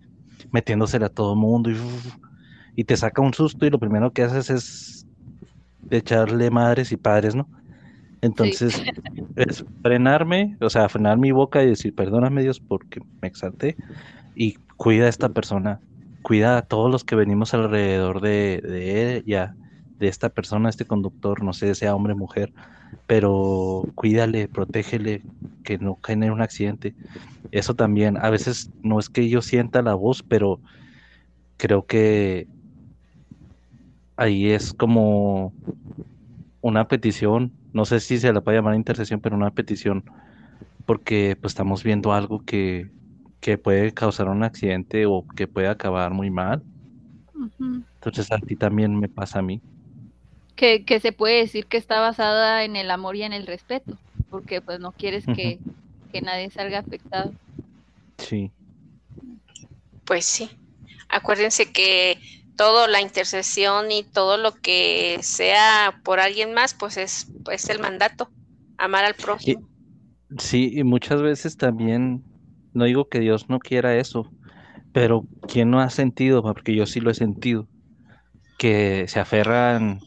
[0.51, 1.77] metiéndosele a todo el mundo y,
[2.75, 5.07] y te saca un susto y lo primero que haces es
[5.89, 7.49] echarle madres y padres, ¿no?
[8.21, 8.81] Entonces,
[9.35, 13.77] es frenarme, o sea, frenar mi boca y decir, perdóname Dios porque me exalté
[14.35, 15.81] y cuida a esta persona,
[16.25, 19.55] cuida a todos los que venimos alrededor de, ella,
[19.99, 22.51] de esta persona, este conductor, no sé, sea hombre o mujer,
[23.05, 25.23] pero cuídale, protégele,
[25.63, 26.95] que no genere un accidente.
[27.51, 30.61] Eso también, a veces no es que yo sienta la voz, pero
[31.57, 32.47] creo que
[34.17, 35.53] ahí es como
[36.61, 40.05] una petición no sé si se la puede llamar intercesión, pero una petición,
[40.85, 42.89] porque pues estamos viendo algo que,
[43.57, 46.63] puede causar un accidente o que puede acabar muy mal.
[47.59, 49.61] Entonces a ti también me pasa a mí.
[50.55, 53.97] Que, se puede decir que está basada en el amor y en el respeto,
[54.29, 55.59] porque pues no quieres que,
[56.11, 57.33] que nadie salga afectado.
[58.17, 58.51] Sí.
[60.05, 60.49] Pues sí.
[61.09, 62.17] Acuérdense que
[62.55, 67.79] todo la intercesión y todo lo que sea por alguien más, pues es, pues el
[67.79, 68.29] mandato,
[68.77, 69.67] amar al prójimo.
[70.39, 72.23] sí, y muchas veces también,
[72.75, 74.29] no digo que Dios no quiera eso,
[74.91, 76.43] pero ¿quién no ha sentido?
[76.43, 77.67] Porque yo sí lo he sentido,
[78.57, 80.01] que se aferran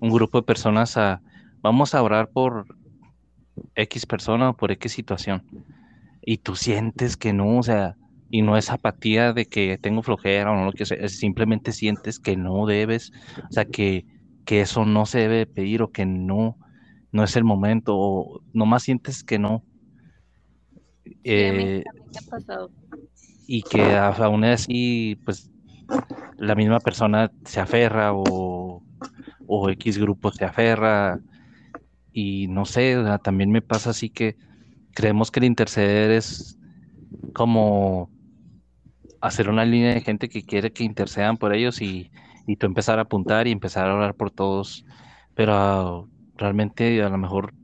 [0.00, 1.22] un grupo de personas a,
[1.62, 2.66] vamos a orar por
[3.74, 5.42] X persona o por X situación,
[6.22, 7.96] y tú sientes que no, o sea,
[8.30, 12.18] y no es apatía de que tengo flojera o no lo que sea, simplemente sientes
[12.18, 13.12] que no debes,
[13.48, 14.06] o sea, que,
[14.44, 16.56] que eso no se debe pedir o que no,
[17.12, 19.64] no es el momento, o nomás sientes que no.
[21.24, 21.82] Eh,
[22.18, 22.70] ha pasado.
[23.46, 25.50] Y que aún así, pues,
[26.38, 28.82] la misma persona se aferra o,
[29.46, 31.20] o X grupo se aferra.
[32.12, 34.36] Y no sé, también me pasa así que
[34.92, 36.58] creemos que el interceder es
[37.32, 38.10] como
[39.20, 42.10] hacer una línea de gente que quiere que intercedan por ellos y,
[42.46, 44.84] y tú empezar a apuntar y empezar a orar por todos,
[45.34, 47.54] pero realmente a lo mejor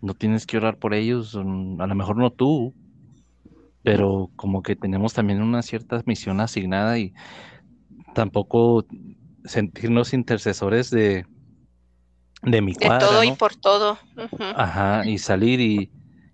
[0.00, 2.74] no tienes que orar por ellos, mm, a lo mejor no tú,
[3.82, 7.14] pero como que tenemos también una cierta misión asignada y
[8.14, 8.86] tampoco
[9.44, 11.26] sentirnos intercesores de,
[12.42, 13.98] de mi cuadra, De todo y por todo.
[14.52, 15.92] Ajá, y salir y,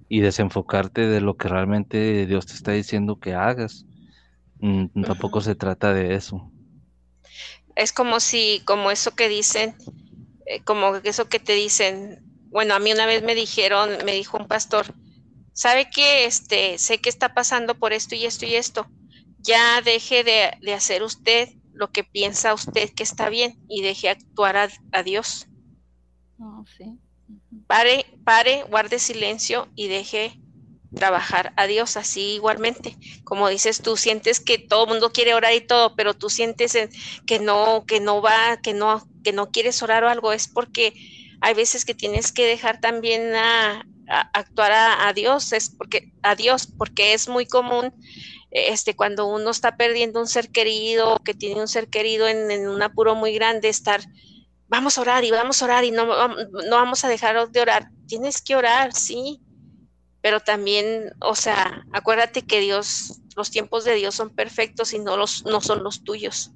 [0.09, 3.87] y desenfocarte de lo que realmente Dios te está diciendo que hagas.
[4.61, 6.53] Mm, tampoco se trata de eso.
[7.77, 9.77] Es como si, como eso que dicen,
[10.47, 14.39] eh, como eso que te dicen, bueno, a mí una vez me dijeron, me dijo
[14.39, 14.87] un pastor,
[15.57, 18.87] ¿sabe que este, sé que está pasando por esto y esto y esto?
[19.39, 24.71] Ya deje de, hacer usted lo que piensa usted que está bien y deje actuar
[24.93, 25.49] a, Dios.
[26.39, 26.65] Oh,
[27.67, 30.39] pare, pare, guarde silencio y deje
[30.95, 32.95] trabajar a Dios así igualmente.
[33.25, 36.77] Como dices tú, sientes que todo el mundo quiere orar y todo, pero tú sientes
[37.27, 40.93] que no, que no va, que no, que no quieres orar o algo, es porque
[41.41, 46.67] hay veces que tienes que dejar también a, actuar a, Dios, es porque a Dios,
[46.67, 47.93] porque es muy común
[48.51, 52.69] este cuando uno está perdiendo un ser querido, que tiene un ser querido en, en
[52.69, 54.01] un apuro muy grande, estar
[54.69, 57.91] vamos a orar y vamos a orar y no, no vamos a dejar de orar.
[58.07, 59.41] Tienes que orar, sí,
[60.21, 65.17] pero también, o sea, acuérdate que Dios, los tiempos de Dios son perfectos y no,
[65.17, 66.53] los, no son los tuyos.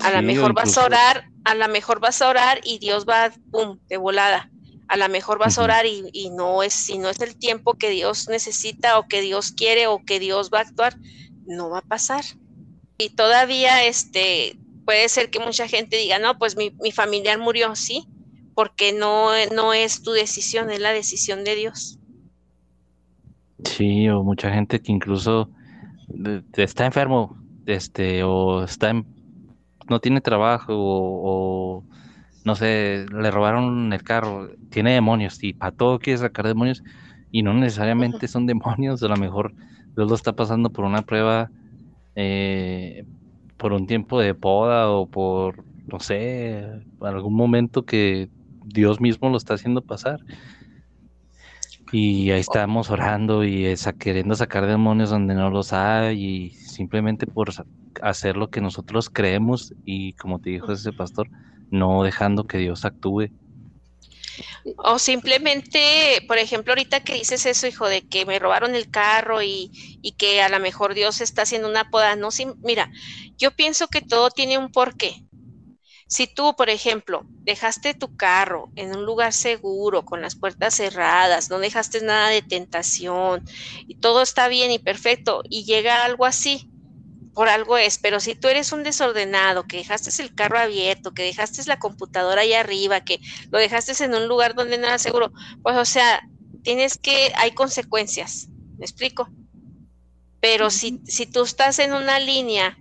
[0.00, 3.32] A lo mejor vas a orar, a lo mejor vas a orar y Dios va,
[3.50, 4.50] pum, de volada.
[4.88, 7.74] A lo mejor vas a orar y, y, no es, si no es el tiempo
[7.74, 10.96] que Dios necesita o que Dios quiere o que Dios va a actuar,
[11.46, 12.24] no va a pasar.
[12.98, 17.74] Y todavía, este, puede ser que mucha gente diga, no, pues mi, mi familiar murió,
[17.74, 18.06] sí,
[18.54, 21.98] porque no, no es tu decisión, es la decisión de Dios.
[23.64, 25.50] Sí, o mucha gente que incluso
[26.56, 28.92] está enfermo, este, o está
[29.88, 31.84] no tiene trabajo, o,
[32.44, 36.82] no sé, le robaron el carro, tiene demonios, y para todo quiere sacar demonios,
[37.30, 39.54] y no necesariamente son demonios, a lo mejor
[39.96, 41.50] Dios lo está pasando por una prueba,
[42.14, 43.04] eh,
[43.56, 48.28] por un tiempo de poda, o por, no sé, algún momento que
[48.64, 50.20] Dios mismo lo está haciendo pasar.
[51.92, 57.26] Y ahí estamos orando y esa, queriendo sacar demonios donde no los hay y simplemente
[57.26, 57.50] por
[58.02, 61.28] hacer lo que nosotros creemos y como te dijo ese pastor,
[61.74, 63.30] no dejando que Dios actúe.
[64.78, 69.42] O simplemente, por ejemplo, ahorita que dices eso, hijo, de que me robaron el carro
[69.42, 69.70] y,
[70.02, 72.30] y que a lo mejor Dios está haciendo una poda, no,
[72.62, 72.90] mira,
[73.36, 75.24] yo pienso que todo tiene un porqué.
[76.06, 81.50] Si tú, por ejemplo, dejaste tu carro en un lugar seguro, con las puertas cerradas,
[81.50, 83.44] no dejaste nada de tentación
[83.86, 86.70] y todo está bien y perfecto y llega algo así,
[87.34, 91.24] por algo es, pero si tú eres un desordenado, que dejaste el carro abierto, que
[91.24, 93.20] dejaste la computadora ahí arriba, que
[93.50, 96.26] lo dejaste en un lugar donde no era seguro, pues o sea,
[96.62, 99.28] tienes que, hay consecuencias, ¿me explico?
[100.40, 102.78] Pero si, si tú estás en una línea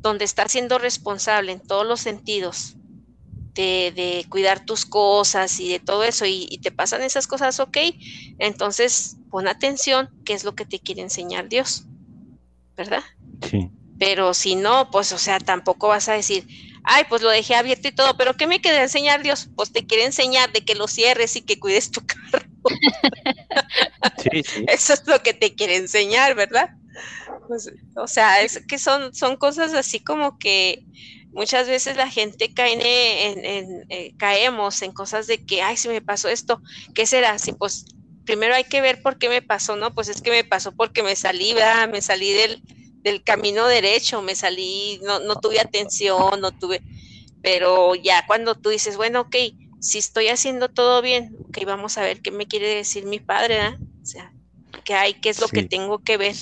[0.00, 2.76] donde estás siendo responsable en todos los sentidos,
[3.54, 7.60] de, de, cuidar tus cosas y de todo eso y, y, te pasan esas cosas,
[7.60, 7.76] ok,
[8.38, 11.84] entonces pon atención, qué es lo que te quiere enseñar Dios,
[12.76, 13.02] ¿verdad?
[13.42, 13.70] Sí.
[14.02, 16.44] Pero si no, pues, o sea, tampoco vas a decir,
[16.82, 19.48] ay, pues lo dejé abierto y todo, pero ¿qué me quiere enseñar Dios?
[19.54, 22.44] Pues te quiere enseñar de que lo cierres y que cuides tu carro.
[24.16, 24.64] Sí, sí.
[24.66, 26.70] Eso es lo que te quiere enseñar, ¿verdad?
[27.46, 30.84] Pues, o sea, es que son, son cosas así como que
[31.30, 35.86] muchas veces la gente cae en, en, eh, caemos en cosas de que, ay, si
[35.88, 36.60] me pasó esto,
[36.92, 37.38] ¿qué será?
[37.38, 37.84] Si pues
[38.24, 39.94] primero hay que ver por qué me pasó, ¿no?
[39.94, 41.88] Pues es que me pasó porque me salí, ¿verdad?
[41.88, 42.64] Me salí del,
[43.02, 46.82] del camino derecho, me salí, no, no tuve atención, no tuve,
[47.42, 49.36] pero ya cuando tú dices, bueno, ok,
[49.80, 53.56] si estoy haciendo todo bien, ok, vamos a ver qué me quiere decir mi padre,
[53.56, 53.78] ¿verdad?
[53.80, 54.32] O sea,
[54.84, 56.36] qué hay, qué es lo que tengo que ver.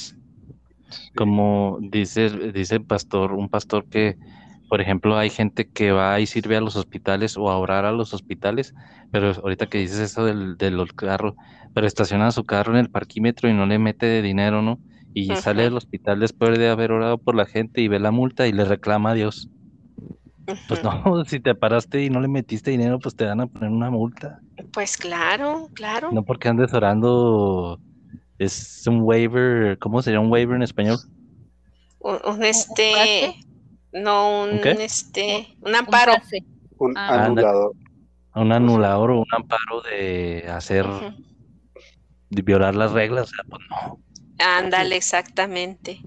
[1.16, 4.16] Como dice, dice el pastor, un pastor que,
[4.68, 7.92] por ejemplo, hay gente que va y sirve a los hospitales o a orar a
[7.92, 8.75] los hospitales,
[9.11, 11.35] pero ahorita que dices eso del, del carro,
[11.75, 14.79] pero estaciona su carro en el parquímetro y no le mete dinero, ¿no?
[15.12, 18.46] Y sale del hospital después de haber orado por la gente y ve la multa
[18.46, 19.49] y le reclama a Dios.
[20.68, 23.70] Pues no, si te paraste y no le metiste dinero, pues te van a poner
[23.70, 24.40] una multa.
[24.73, 26.11] Pues claro, claro.
[26.12, 27.81] No porque andes orando,
[28.38, 30.99] es un waiver, ¿cómo sería un waiver en español?
[31.99, 33.35] Un, este,
[33.92, 36.12] no, un este, un Un amparo.
[36.79, 37.27] Un Ah.
[37.27, 37.73] anulador.
[38.35, 40.87] Un anulador o un amparo de hacer,
[42.31, 44.01] de violar las reglas, o sea, pues no.
[44.40, 46.00] Ándale, exactamente.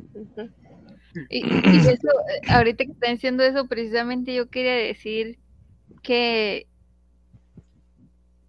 [1.29, 5.37] Y, y eso, eh, ahorita que están diciendo eso, precisamente yo quería decir
[6.01, 6.67] que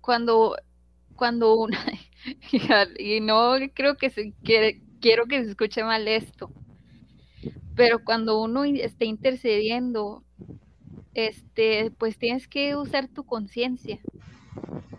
[0.01, 0.57] cuando,
[1.15, 1.79] cuando una,
[2.99, 6.51] y no creo que se quiere, quiero que se escuche mal esto,
[7.75, 10.25] pero cuando uno esté intercediendo,
[11.15, 13.99] este, pues tienes que usar tu conciencia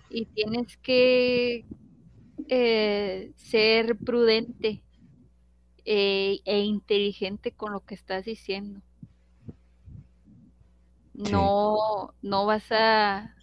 [0.10, 1.66] y tienes que
[2.50, 4.84] eh, ser prudente
[5.86, 8.82] eh, e inteligente con lo que estás diciendo.
[11.24, 11.32] Sí.
[11.32, 13.36] No, no vas a,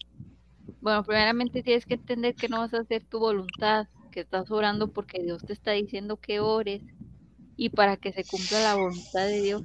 [0.81, 4.89] bueno, primeramente tienes que entender que no vas a hacer tu voluntad, que estás orando
[4.89, 6.83] porque Dios te está diciendo que ores
[7.57, 9.63] y para que se cumpla la voluntad de Dios.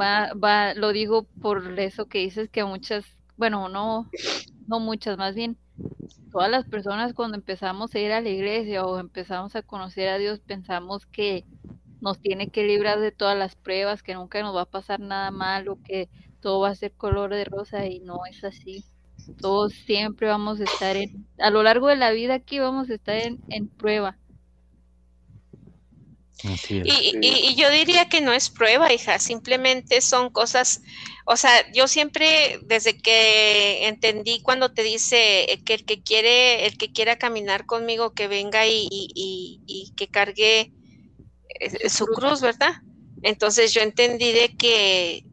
[0.00, 3.04] Va, va, lo digo por eso que dices que muchas,
[3.36, 4.08] bueno, no,
[4.66, 5.56] no muchas, más bien
[6.30, 10.18] todas las personas cuando empezamos a ir a la iglesia o empezamos a conocer a
[10.18, 11.44] Dios pensamos que
[12.00, 15.30] nos tiene que librar de todas las pruebas, que nunca nos va a pasar nada
[15.30, 16.08] malo, que
[16.40, 18.84] todo va a ser color de rosa y no es así.
[19.40, 22.94] Todos siempre vamos a estar en, a lo largo de la vida aquí vamos a
[22.94, 24.16] estar en, en prueba.
[26.44, 26.86] Así es.
[26.86, 30.80] Y, y- y yo diría que no es prueba, hija, simplemente son cosas,
[31.26, 36.76] o sea, yo siempre, desde que entendí cuando te dice que el que quiere, el
[36.78, 40.72] que quiera caminar conmigo, que venga y, y- y- y que cargue
[41.60, 42.72] eh, su cruz, ¿verdad?
[43.22, 45.24] Entonces yo entendí de que,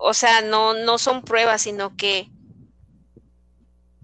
[0.00, 2.28] o sea, no, no son pruebas, sino que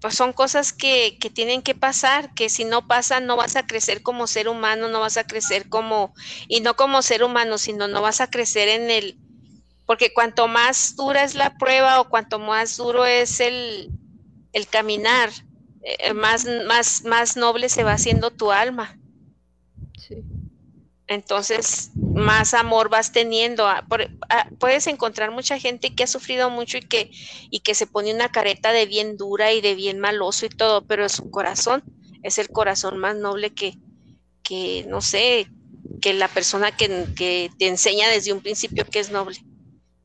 [0.01, 3.65] pues son cosas que, que tienen que pasar, que si no pasan no vas a
[3.65, 6.13] crecer como ser humano, no vas a crecer como,
[6.47, 9.17] y no como ser humano, sino no vas a crecer en el,
[9.85, 13.89] porque cuanto más dura es la prueba o cuanto más duro es el,
[14.53, 15.29] el caminar,
[15.81, 18.97] eh, más, más, más noble se va haciendo tu alma.
[21.07, 23.67] Entonces, más amor vas teniendo.
[23.67, 27.11] Ah, por- ah, Puedes encontrar mucha gente que ha sufrido mucho y que,
[27.49, 30.85] y que se pone una careta de bien dura y de bien maloso y todo,
[30.87, 31.83] pero su corazón
[32.23, 33.75] es el corazón más noble que,
[34.43, 35.51] que no sé,
[36.01, 39.37] que la persona que, que te enseña desde un principio que es noble.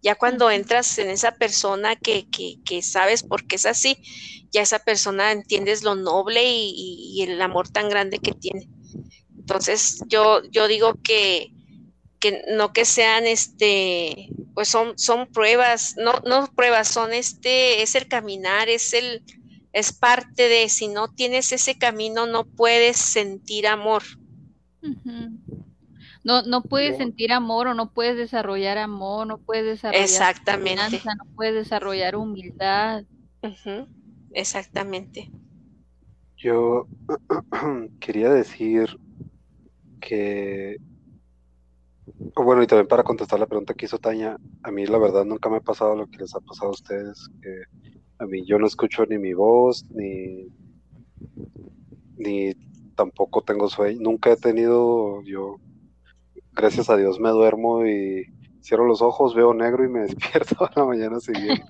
[0.03, 3.99] Ya cuando entras en esa persona que, que, que sabes por qué es así,
[4.53, 8.69] ya esa persona entiendes lo noble y, y- y el amor tan grande que tiene.
[9.51, 11.53] Entonces, yo, yo digo que,
[12.21, 17.97] que no que sean este, pues son, son pruebas, no, no pruebas, son este, es
[17.97, 19.25] el caminar, es el,
[19.73, 24.05] es parte de, si no tienes ese camino, no puedes sentir amor.
[26.23, 31.03] No, no puedes sentir amor o no puedes desarrollar amor, no puedes desarrollar Exactamente.
[31.05, 33.03] no puedes desarrollar humildad.
[34.33, 35.29] Exactamente.
[36.37, 36.87] Yo
[37.99, 38.97] quería decir
[40.01, 40.77] que,
[42.35, 45.49] bueno, y también para contestar la pregunta que hizo Tania, a mí la verdad nunca
[45.49, 47.63] me ha pasado lo que les ha pasado a ustedes, que
[48.19, 50.49] a mí yo no escucho ni mi voz, ni,
[52.17, 52.55] ni
[52.95, 55.57] tampoco tengo sueño, nunca he tenido, yo,
[56.53, 58.27] gracias a Dios me duermo y
[58.63, 61.65] cierro los ojos, veo negro y me despierto a la mañana siguiente.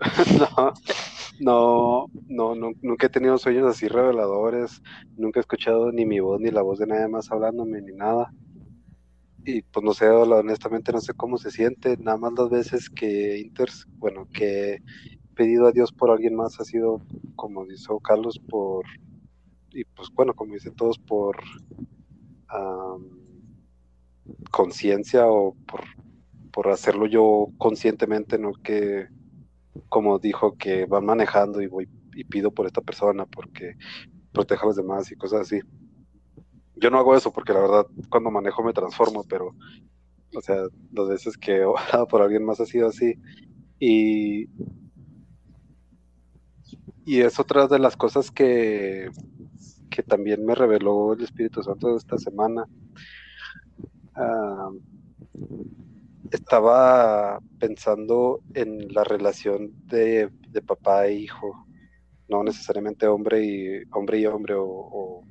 [0.38, 0.72] no,
[1.40, 4.82] no, no, nunca he tenido sueños así reveladores,
[5.16, 8.32] nunca he escuchado ni mi voz ni la voz de nadie más hablándome ni nada.
[9.44, 13.38] Y pues no sé, honestamente no sé cómo se siente, nada más las veces que
[13.38, 14.78] Inters, bueno, que
[15.36, 17.00] pedido a Dios por alguien más ha sido,
[17.36, 18.84] como dice Carlos, por,
[19.70, 21.36] y pues bueno, como dicen todos, por
[24.50, 25.84] conciencia o por,
[26.52, 29.06] por hacerlo yo conscientemente, no que,
[29.88, 33.76] como dijo, que va manejando y voy y pido por esta persona porque
[34.32, 35.60] proteja a los demás y cosas así.
[36.76, 39.54] Yo no hago eso porque la verdad cuando manejo me transformo, pero,
[40.34, 40.56] o sea,
[40.92, 43.14] las veces que he orado por alguien más ha sido así.
[43.78, 44.48] Y
[47.06, 49.08] y es otra de las cosas que,
[49.88, 52.66] que también me reveló el Espíritu Santo esta semana.
[54.16, 54.70] Ah,
[56.30, 60.30] estaba pensando en la relación de,
[60.66, 61.66] papá e hijo,
[62.28, 65.22] no necesariamente hombre y hombre y hombre, o,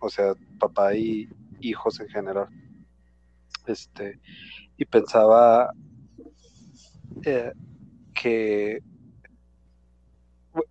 [0.00, 1.28] o, sea, papá y
[1.60, 2.48] hijos en general.
[3.66, 4.20] Este,
[4.76, 5.72] y pensaba
[7.24, 7.52] eh,
[8.14, 8.82] que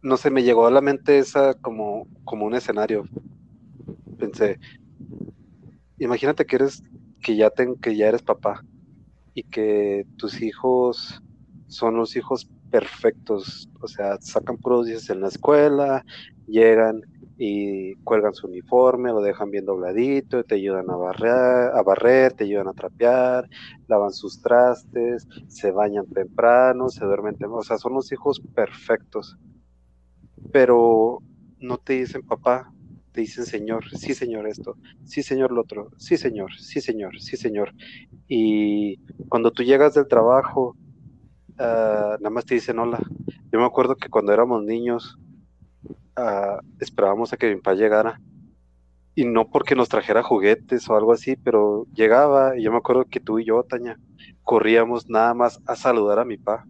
[0.02, 3.06] no sé, me llegó a la mente esa como, como un escenario.
[4.18, 4.58] Pensé,
[5.98, 6.84] imagínate que eres,
[7.22, 8.64] que ya ten, que ya eres papá
[9.34, 11.22] y que tus hijos
[11.68, 16.04] son los hijos perfectos, o sea, sacan puros en la escuela,
[16.48, 17.02] llegan
[17.38, 22.46] y cuelgan su uniforme, lo dejan bien dobladito, te ayudan a barrer, a barrer, te
[22.46, 23.48] ayudan a trapear,
[23.88, 29.38] lavan sus trastes, se bañan temprano, se duermen temprano, o sea, son los hijos perfectos.
[30.52, 31.22] Pero
[31.60, 32.73] no te dicen papá,
[33.14, 37.38] te dicen señor, sí señor esto, sí señor lo otro, sí señor, sí señor, sí
[37.38, 37.74] señor.
[38.28, 38.98] Y
[39.30, 40.76] cuando tú llegas del trabajo,
[41.60, 43.00] ah, nada más te dicen hola.
[43.52, 45.18] Yo me acuerdo que cuando éramos niños,
[46.18, 48.20] uh, esperábamos a que mi papá llegara.
[49.16, 53.06] Y no porque nos trajera juguetes o algo así, pero llegaba y yo me acuerdo
[53.06, 54.00] que tú y yo, Taña,
[54.42, 56.66] corríamos nada más a saludar a mi papá.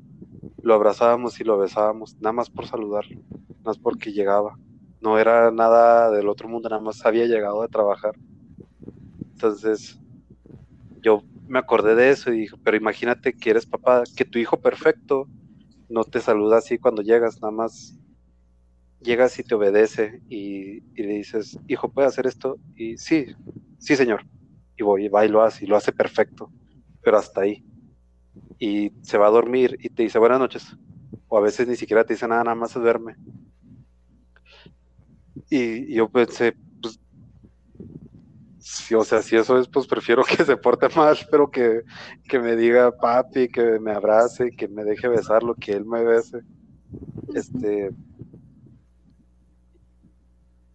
[0.61, 3.21] Lo abrazábamos y lo besábamos, nada más por saludarlo
[3.63, 4.57] más porque llegaba.
[5.03, 8.15] No era nada del otro mundo, nada más había llegado a trabajar.
[9.35, 9.99] Entonces,
[11.01, 14.61] yo me acordé de eso y dije, pero imagínate que eres papá, que tu hijo
[14.61, 15.29] perfecto
[15.89, 17.99] no te saluda así cuando llegas, nada más
[18.99, 22.59] llegas y te obedece y, le dices, hijo, ¿puede hacer esto?
[22.75, 23.27] Y sí,
[23.77, 24.25] sí, señor.
[24.77, 26.51] Y voy, y va y lo hace, y lo hace perfecto,
[27.01, 27.63] pero hasta ahí.
[28.59, 30.65] Y se va a dormir y te dice buenas noches.
[31.27, 33.15] O a veces ni siquiera te dice nada, nada más se duerme.
[35.55, 36.99] Y, yo pensé, pues,
[38.91, 41.83] o sea, si eso es, pues prefiero que se porte mal, pero que,
[42.27, 46.39] que me diga papi, que me abrace, que me deje besarlo, que él me bese.
[47.35, 47.91] Este.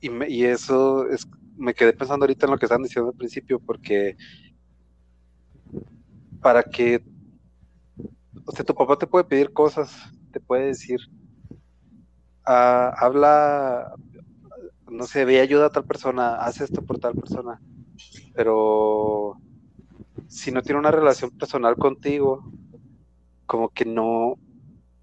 [0.00, 1.26] Y, me, y eso es,
[1.56, 4.16] me quedé pensando ahorita en lo que estaban diciendo al principio, porque
[6.40, 7.02] para que,
[8.44, 9.92] o sea, tu papá te puede pedir cosas,
[10.30, 11.00] te puede decir,
[12.46, 13.92] ah, habla,
[14.90, 17.60] no sé, ve ayuda a tal persona, hace esto por tal persona,
[18.34, 19.36] pero
[20.28, 22.44] si no tiene una relación personal contigo,
[23.46, 24.34] como que no,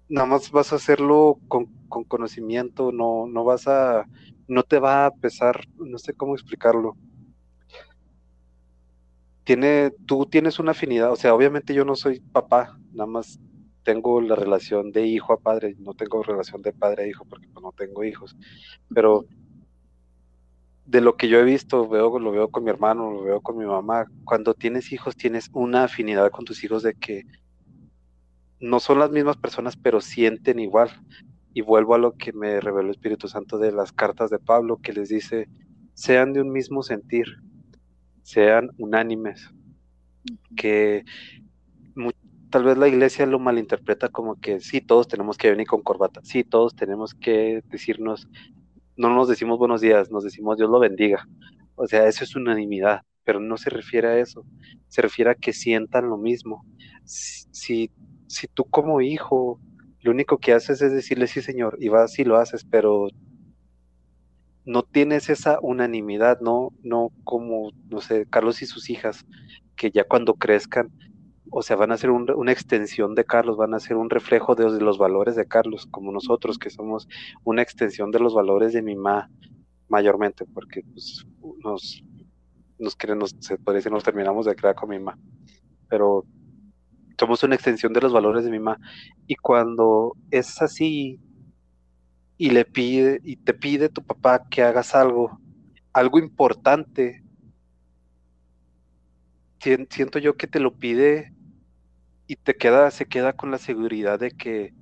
[0.08, 1.66] nada más vas a hacerlo con,
[2.06, 4.06] conocimiento, no, no vas a,
[4.48, 6.96] no te va a pesar, no sé cómo explicarlo.
[9.44, 13.38] Tiene, tú tienes una afinidad, o sea, obviamente yo no soy papá, nada más
[13.84, 17.46] tengo la relación de hijo a padre, no tengo relación de padre a hijo porque
[17.46, 18.36] pues, no tengo hijos,
[18.92, 19.26] pero
[20.86, 23.58] de lo que yo he visto, veo, lo veo con mi hermano, lo veo con
[23.58, 27.24] mi mamá, cuando tienes hijos tienes una afinidad con tus hijos de que
[28.60, 30.90] no son las mismas personas, pero sienten igual.
[31.52, 34.78] Y vuelvo a lo que me reveló el Espíritu Santo de las cartas de Pablo,
[34.82, 35.48] que les dice,
[35.94, 37.26] sean de un mismo sentir,
[38.22, 39.50] sean unánimes,
[40.56, 41.04] que
[42.50, 46.20] tal vez la iglesia lo malinterpreta como que sí, todos tenemos que venir con corbata,
[46.22, 48.28] sí, todos tenemos que decirnos,
[48.96, 51.26] no nos decimos buenos días, nos decimos Dios lo bendiga.
[51.74, 54.44] O sea, eso es unanimidad, pero no se refiere a eso,
[54.88, 56.64] se refiere a que sientan lo mismo.
[57.04, 57.90] Si,
[58.26, 59.60] si tú como hijo,
[60.00, 63.08] lo único que haces es decirle sí, Señor, y vas y lo haces, pero
[64.64, 69.24] no tienes esa unanimidad, no, no como, no sé, Carlos y sus hijas,
[69.76, 70.90] que ya cuando crezcan
[71.50, 74.80] o sea, van a ser una extensión de Carlos, van a ser un reflejo de,
[74.80, 77.08] los valores de Carlos, como nosotros, que somos
[77.44, 79.30] una extensión de los valores de mi mamá,
[79.88, 81.24] mayormente, porque pues,
[81.62, 82.02] nos,
[82.78, 85.18] nos, nos, se puede decir, nos terminamos de crear con mi mamá,
[85.88, 86.24] pero
[87.18, 88.78] somos una extensión de los valores de mi mamá.
[89.26, 91.20] Y cuando es así,
[92.38, 95.40] y le pide, y te pide tu papá que hagas algo,
[95.92, 97.22] algo importante,
[99.58, 101.32] siento yo que te lo pide
[102.26, 104.74] y te queda, se queda con la seguridad de que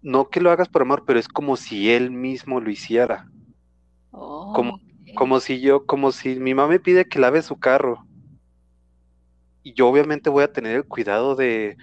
[0.00, 3.28] no que lo hagas por amor, pero es como si él mismo lo hiciera.
[4.10, 4.78] como,
[5.14, 8.06] como si yo, como si mi mamá me pide que lave su carro.
[9.62, 11.76] Y yo obviamente voy a tener el cuidado de,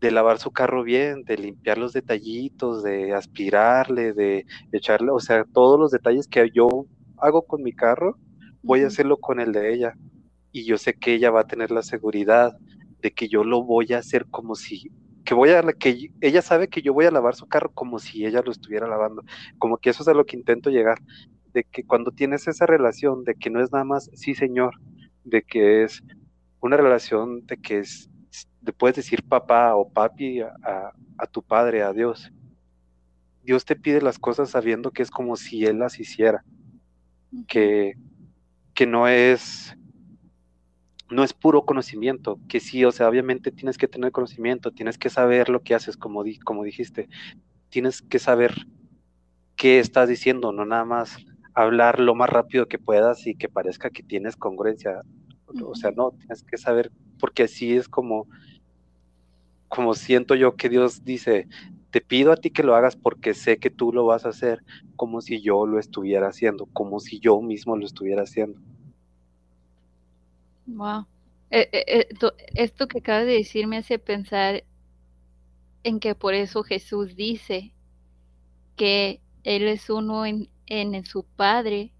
[0.00, 5.44] de lavar su carro bien, de limpiar los detallitos, de aspirarle, de echarle, o sea,
[5.44, 6.86] todos los detalles que yo
[7.18, 8.16] hago con mi carro,
[8.62, 9.94] voy a hacerlo con el de ella.
[10.52, 12.56] Y yo sé que ella va a tener la seguridad
[13.00, 14.90] de que yo lo voy a hacer como si
[15.24, 18.24] que voy a que ella sabe que yo voy a lavar su carro como si
[18.24, 19.22] ella lo estuviera lavando,
[19.58, 20.98] como que eso es a lo que intento llegar,
[21.52, 24.76] de que cuando tienes esa relación de que no es nada más sí señor,
[25.24, 26.02] de que es
[26.60, 28.08] una relación de que es
[28.62, 32.30] le puedes decir papá o papi a, a tu padre, a Dios.
[33.42, 36.44] Dios te pide las cosas sabiendo que es como si Él las hiciera,
[37.46, 37.94] que,
[38.74, 39.74] que no es
[41.10, 45.10] no es puro conocimiento, que sí, o sea, obviamente tienes que tener conocimiento, tienes que
[45.10, 47.08] saber lo que haces, como, di como dijiste,
[47.70, 48.54] tienes que saber
[49.56, 51.16] qué estás diciendo, no nada más
[51.54, 55.02] hablar lo más rápido que puedas y que parezca que tienes congruencia,
[55.64, 58.28] o sea, no, tienes que saber, porque así es como,
[59.68, 61.48] como siento yo que Dios dice,
[61.90, 64.62] te pido a ti que lo hagas porque sé que tú lo vas a hacer
[64.96, 68.60] como si yo lo estuviera haciendo, como si yo mismo lo estuviera haciendo.
[70.68, 71.06] Wow.
[71.50, 72.08] Eh, eh, eh,
[72.54, 74.64] esto que acabas de decir me hace pensar
[75.82, 77.72] en que por eso Jesús dice
[78.76, 81.92] que Él es uno en, en su Padre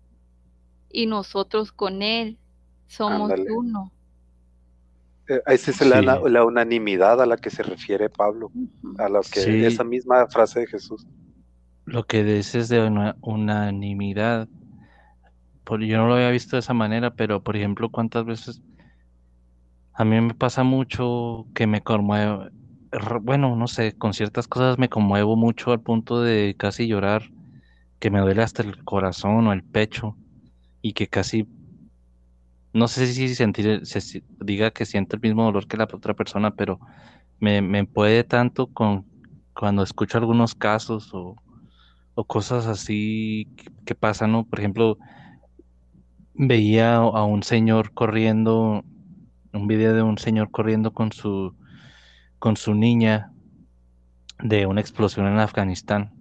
[0.90, 2.38] y nosotros con Él
[2.86, 3.92] somos uno.
[5.46, 8.50] esa es la, unanimidad a la que se refiere Pablo,
[8.98, 11.06] a lo que esa misma frase de Jesús.
[11.86, 14.46] Lo que dices de una unanimidad
[15.76, 18.62] yo no lo había visto de esa manera, pero por ejemplo, ¿cuántas veces
[19.92, 22.46] a mí me pasa mucho que me conmuevo?
[23.22, 27.30] Bueno, no sé, con ciertas cosas me conmuevo mucho al punto de casi llorar,
[27.98, 30.16] que me duele hasta el corazón o el pecho
[30.80, 31.46] y que casi,
[32.72, 36.52] no sé si sentir, se, diga que siento el mismo dolor que la otra persona,
[36.52, 36.78] pero
[37.40, 39.04] me, me puede tanto con
[39.52, 41.34] cuando escucho algunos casos o,
[42.14, 44.44] o cosas así que, que pasan, ¿no?
[44.46, 44.98] Por ejemplo,
[46.39, 48.84] veía a un señor corriendo,
[49.53, 51.55] un video de un señor corriendo con su,
[52.39, 53.32] con su niña
[54.43, 56.12] de una explosión en Afganistán.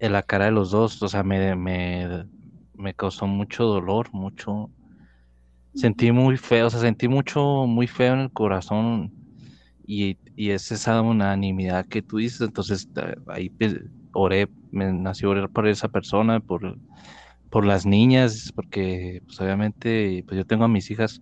[0.00, 2.26] En la cara de los dos, o sea, me, me,
[2.74, 4.70] me causó mucho dolor, mucho...
[5.74, 9.10] Sentí muy feo, o sea, sentí mucho, muy feo en el corazón
[9.86, 12.86] y, y es esa unanimidad que tú dices, entonces
[13.28, 13.76] ahí pues,
[14.12, 16.76] oré, me nació orar por esa persona, por
[17.52, 21.20] por las niñas, porque pues obviamente pues yo tengo a mis hijas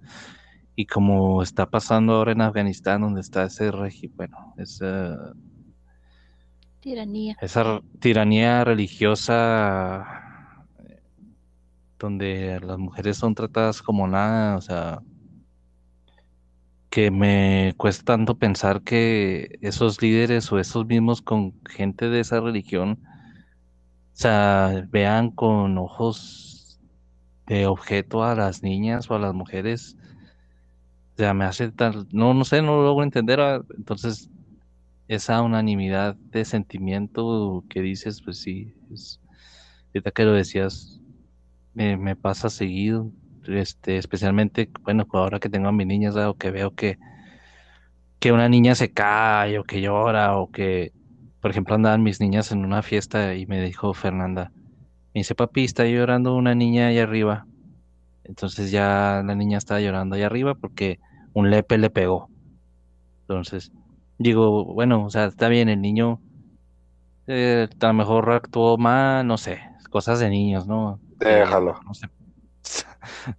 [0.76, 5.34] y como está pasando ahora en Afganistán, donde está ese régimen, bueno, esa
[6.78, 7.36] tiranía.
[7.40, 10.06] Esa tiranía religiosa
[11.98, 15.02] donde las mujeres son tratadas como nada, o sea,
[16.90, 22.40] que me cuesta tanto pensar que esos líderes o esos mismos con gente de esa
[22.40, 23.00] religión
[24.12, 26.80] sea, vean con ojos
[27.46, 29.96] de objeto a las niñas o a las mujeres.
[31.14, 33.40] O sea, me hace tal, no, no sé, no lo logro entender.
[33.40, 34.30] Ah, entonces,
[35.08, 39.20] esa unanimidad de sentimiento que dices, pues sí, es,
[39.88, 41.00] ahorita que lo decías,
[41.74, 43.10] me, pasa seguido,
[43.46, 46.98] este, especialmente, bueno, ahora que tengo a mis niñas, o que veo que,
[48.20, 50.92] que una niña se cae o que llora o que
[51.40, 54.52] por ejemplo, andaban mis niñas en una fiesta y me dijo Fernanda,
[55.14, 57.46] me dice, papi, está llorando una niña allá arriba.
[58.24, 61.00] Entonces ya la niña estaba llorando allá arriba porque
[61.32, 62.28] un lepe le pegó.
[63.22, 63.72] Entonces,
[64.18, 66.20] digo, bueno, o sea, está bien, el niño
[67.26, 69.60] eh, a lo mejor actuó mal, no sé,
[69.90, 71.00] cosas de niños, ¿no?
[71.20, 71.80] Eh, Déjalo.
[71.84, 72.08] no sé.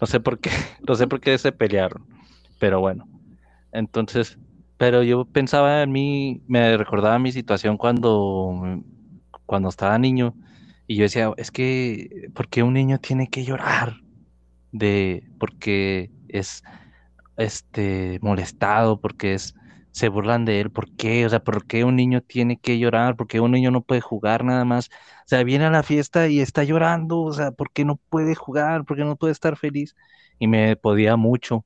[0.00, 0.50] No sé por qué,
[0.86, 2.06] no sé por qué se pelearon,
[2.58, 3.08] pero bueno.
[3.72, 4.38] Entonces,
[4.78, 8.82] pero yo pensaba en mí, me recordaba mi situación cuando,
[9.46, 10.34] cuando estaba niño,
[10.86, 13.94] y yo decía, es que, ¿por qué un niño tiene que llorar?
[14.72, 16.62] De, porque es
[17.36, 19.54] este molestado, porque es
[19.96, 21.24] se burlan de él, ¿por qué?
[21.24, 23.16] O sea, ¿por qué un niño tiene que llorar?
[23.16, 24.88] ¿Por qué un niño no puede jugar nada más?
[24.88, 28.34] O sea, viene a la fiesta y está llorando, o sea, ¿por qué no puede
[28.34, 28.84] jugar?
[28.84, 29.96] ¿Por qué no puede estar feliz?
[30.38, 31.64] Y me podía mucho.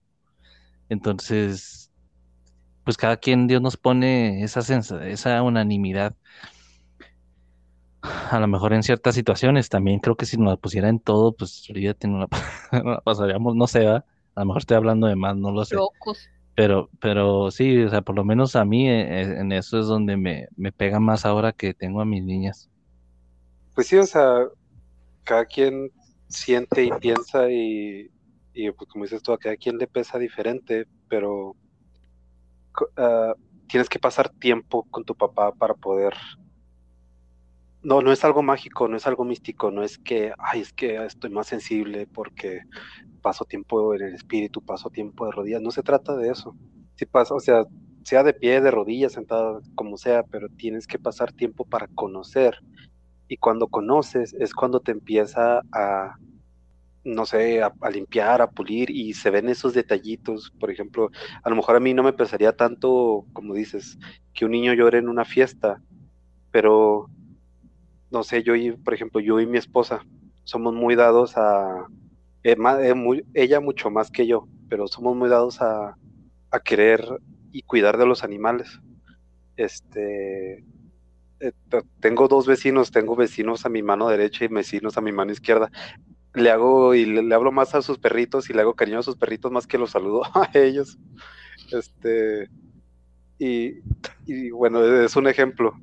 [0.88, 1.89] Entonces,
[2.90, 6.16] pues cada quien Dios nos pone esa sensa- esa unanimidad.
[8.02, 11.32] A lo mejor en ciertas situaciones también creo que si nos la pusiera en todo,
[11.36, 12.28] pues olvídate, no la,
[12.84, 14.04] no la pasaríamos, no sé, ¿verdad?
[14.34, 15.76] A lo mejor estoy hablando de más, no lo sé.
[15.76, 16.28] Locos.
[16.56, 19.86] Pero, pero sí, o sea, por lo menos a mí eh, eh, en eso es
[19.86, 22.68] donde me, me pega más ahora que tengo a mis niñas.
[23.76, 24.48] Pues sí, o sea,
[25.22, 25.92] cada quien
[26.26, 28.10] siente y piensa y,
[28.52, 31.54] y pues como dices tú, a cada quien le pesa diferente, pero
[32.96, 33.34] ah,
[33.68, 36.14] tienes que pasar tiempo con tu papá para poder...
[37.82, 41.02] No, no es algo mágico, no es algo místico, no es que, ay, es que
[41.04, 42.60] estoy más sensible porque
[43.22, 46.54] paso tiempo en el espíritu, paso tiempo de rodillas, no se trata de eso.
[46.96, 47.64] Si pasa, o sea,
[48.04, 52.58] sea de pie, de rodillas, sentado, como sea, pero tienes que pasar tiempo para conocer.
[53.28, 56.16] Y cuando conoces es cuando te empieza a,
[57.04, 60.52] no sé, a, limpiar, a pulir y se ven esos detallitos.
[60.60, 61.10] Por ejemplo,
[61.42, 63.98] a lo mejor a mí no me pesaría tanto, como dices,
[64.34, 65.80] que un niño llore en una fiesta,
[66.52, 67.08] pero
[68.10, 70.00] no sé, yo y, por ejemplo, yo y mi esposa
[70.44, 71.86] somos muy dados a,
[72.42, 72.94] eh, ma- eh,
[73.34, 75.96] ella mucho más que yo, pero somos muy dados a,
[76.50, 77.04] a querer
[77.52, 78.80] y cuidar de los animales.
[79.56, 80.58] Este,
[81.40, 85.12] eh, te- tengo dos vecinos, tengo vecinos a mi mano derecha y vecinos a mi
[85.12, 85.70] mano izquierda.
[86.34, 89.16] Le hago y le, hablo más a sus perritos y le hago cariño a sus
[89.16, 90.98] perritos más que los saludo a ellos.
[91.72, 92.48] Este,
[93.38, 93.80] y,
[94.26, 95.74] y bueno, es un ejemplo.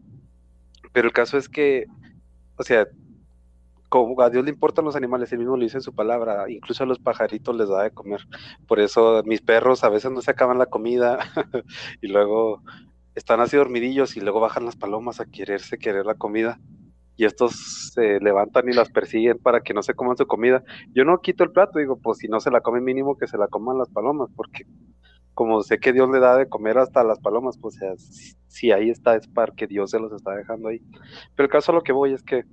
[0.94, 1.86] Pero el caso es que,
[2.58, 2.88] o sea,
[3.90, 6.84] como a Dios le importan los animales, él mismo lo dice en su palabra, incluso
[6.84, 8.22] a los pajaritos les da de comer.
[8.68, 11.20] Por eso mis perros a veces no se acaban la comida
[12.02, 12.62] y luego
[13.16, 16.60] están así dormidillos y luego bajan las palomas a quererse querer la comida.
[17.18, 20.64] Y estos se levantan y las persiguen para que no se coman su comida.
[20.94, 23.38] Yo no quito el plato, digo, pues si no se la comen mínimo que se
[23.38, 24.66] la coman las palomas, porque
[25.34, 27.78] como sé que Dios le da de comer hasta las palomas, pues
[28.48, 30.82] si ahí está es para que Dios se los está dejando ahí.
[31.36, 32.44] Pero el caso a lo que voy es que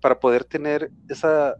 [0.00, 1.56] para poder tener esa,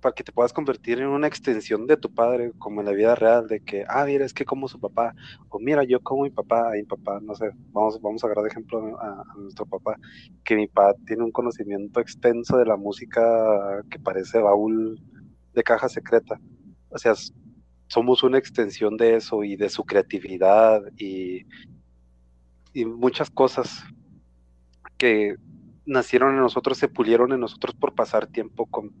[0.00, 3.14] para que te puedas convertir en una extensión de tu padre, como en la vida
[3.14, 5.14] real, de que, ah, mira, es que como su papá,
[5.48, 8.50] o mira, yo como mi papá, mi papá, no sé, vamos, vamos a agarrar de
[8.50, 9.96] ejemplo a, nuestro papá,
[10.44, 15.00] que mi papá tiene un conocimiento extenso de la música que parece baúl
[15.54, 16.38] de caja secreta.
[16.90, 17.14] O sea,
[17.88, 21.46] somos una extensión de eso y de su creatividad y,
[22.72, 23.84] y muchas cosas
[24.98, 25.36] que
[25.86, 28.92] nacieron en nosotros, se pulieron en nosotros por pasar tiempo con,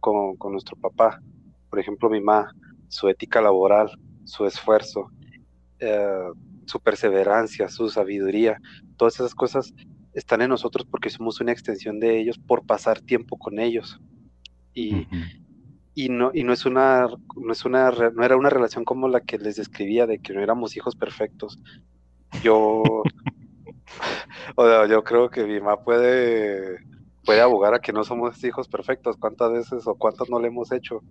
[0.00, 1.22] con, con nuestro papá.
[1.70, 2.52] Por ejemplo, mi mamá,
[2.88, 3.90] su ética laboral,
[4.24, 5.10] su esfuerzo,
[5.78, 6.30] eh,
[6.66, 8.60] su perseverancia, su sabiduría,
[8.96, 9.72] todas esas cosas
[10.14, 14.00] están en nosotros porque somos una extensión de ellos por pasar tiempo con ellos.
[14.74, 15.06] Y,
[15.94, 19.20] y no, y no es una, no es una, no era una relación como la
[19.20, 21.58] que les describía de que no éramos hijos perfectos.
[22.42, 22.82] Yo,
[24.56, 26.78] o sea, yo creo que mi mamá puede,
[27.24, 30.72] puede abogar a que no somos hijos perfectos, cuántas veces o cuántas no le hemos
[30.72, 31.02] hecho.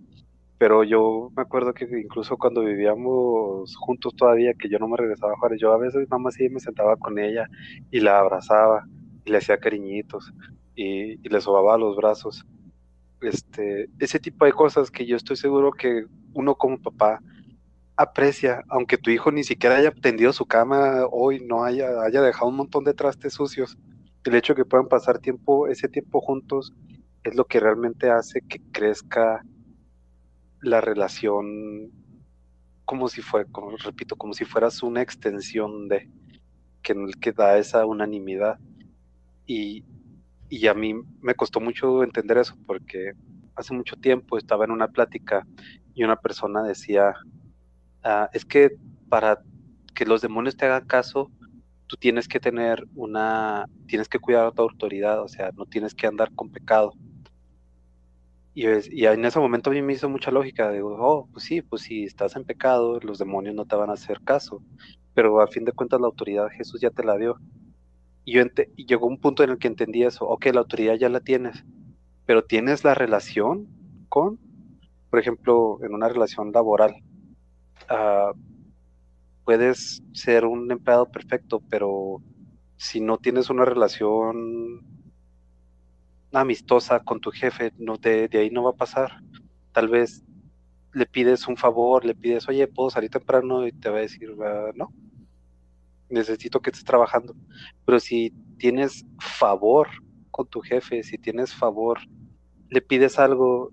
[0.58, 5.32] Pero yo me acuerdo que incluso cuando vivíamos juntos todavía, que yo no me regresaba
[5.32, 7.48] a Juárez, yo a veces mamá sí me sentaba con ella
[7.90, 8.84] y la abrazaba
[9.24, 10.32] y le hacía cariñitos
[10.76, 12.46] y, y le sobaba los brazos.
[13.20, 17.20] Este, ese tipo de cosas que yo estoy seguro que uno como papá
[17.96, 22.48] aprecia, aunque tu hijo ni siquiera haya tendido su cama hoy, no haya, haya dejado
[22.48, 23.78] un montón de trastes sucios,
[24.24, 26.72] el hecho de que puedan pasar tiempo, ese tiempo juntos,
[27.24, 29.44] es lo que realmente hace que crezca
[30.60, 31.90] la relación
[32.84, 36.10] como si fue, como repito, como si fueras una extensión de
[36.82, 38.58] que, que da esa unanimidad.
[39.46, 39.84] Y,
[40.48, 43.12] y a mí me costó mucho entender eso porque
[43.54, 45.46] hace mucho tiempo estaba en una plática
[45.94, 47.14] y una persona decía,
[48.04, 48.76] ah, es que
[49.08, 49.42] para
[49.94, 51.30] que los demonios te hagan caso,
[51.86, 56.06] tú tienes que tener una, tienes que cuidar tu autoridad, o sea, no tienes que
[56.06, 56.94] andar con pecado.
[58.54, 61.62] Y, y, en ese momento a mí me hizo mucha lógica, digo, oh, pues sí,
[61.62, 64.62] pues si estás en pecado, los demonios no te van a hacer caso,
[65.14, 67.36] pero a fin de cuentas la autoridad Jesús ya te la dio.
[68.24, 68.44] Y, yo
[68.76, 71.64] y llegó un punto en el que entendí eso, ok, la autoridad ya la tienes,
[72.24, 73.68] pero tienes la relación
[74.08, 74.38] con,
[75.10, 76.94] por ejemplo, en una relación laboral,
[77.90, 78.36] uh,
[79.44, 82.22] puedes ser un empleado perfecto, pero
[82.76, 84.80] si no tienes una relación
[86.32, 89.22] amistosa con tu jefe, no de, de ahí no va a pasar.
[89.72, 90.24] Tal vez
[90.92, 94.30] le pides un favor, le pides, oye, puedo salir temprano y te va a decir,
[94.44, 94.92] ah, no,
[96.08, 97.34] necesito que estés trabajando.
[97.84, 99.88] Pero si tienes favor
[100.30, 101.98] con tu jefe, si tienes favor,
[102.68, 103.70] le pides algo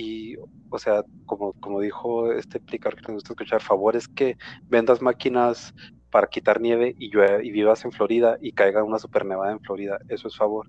[0.00, 0.36] y,
[0.70, 4.36] o sea, como, como dijo este explicar que nos gusta escuchar, favor es que
[4.68, 5.74] vendas máquinas
[6.12, 9.98] para quitar nieve y, y vivas en Florida y caiga una super nevada en Florida.
[10.08, 10.68] Eso es favor.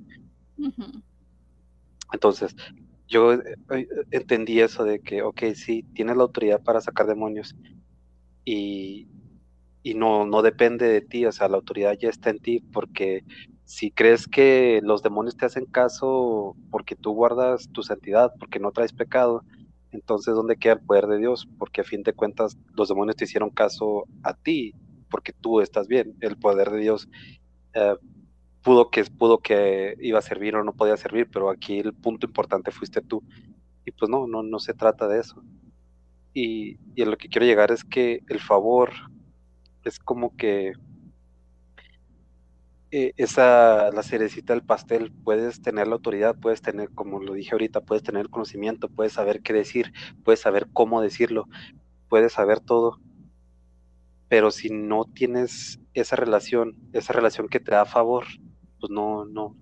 [2.11, 2.55] Entonces,
[3.07, 7.55] yo eh, eh, entendí eso de que, ok, sí, tienes la autoridad para sacar demonios
[8.45, 9.09] y,
[9.83, 13.23] y no, no depende de ti, o sea, la autoridad ya está en ti porque
[13.69, 18.71] si crees que los demonios te hacen caso porque tú guardas tu santidad, porque no
[18.71, 19.43] traes pecado,
[19.91, 21.47] entonces ¿dónde queda el poder de Dios?
[21.59, 24.73] Porque a fin de cuentas los demonios te hicieron caso a ti,
[25.11, 26.15] porque tú estás bien.
[26.19, 27.09] El poder de Dios
[27.75, 27.93] eh,
[28.63, 32.25] pudo que pudo que iba a servir o no podía servir, pero aquí el punto
[32.25, 33.21] importante fuiste tú.
[33.85, 35.43] Y pues no, no, no se trata de eso.
[36.33, 38.89] Y, y a lo que quiero llegar es que el favor
[39.83, 40.73] es como que
[42.91, 47.51] eh, esa la cerecita del pastel, puedes tener la autoridad, puedes tener, como lo dije
[47.51, 51.47] ahorita, puedes tener el conocimiento, puedes saber qué decir, puedes saber cómo decirlo,
[52.07, 52.99] puedes saber todo,
[54.27, 58.25] pero si no tienes esa relación, esa relación que te da favor,
[58.79, 59.55] pues no, no,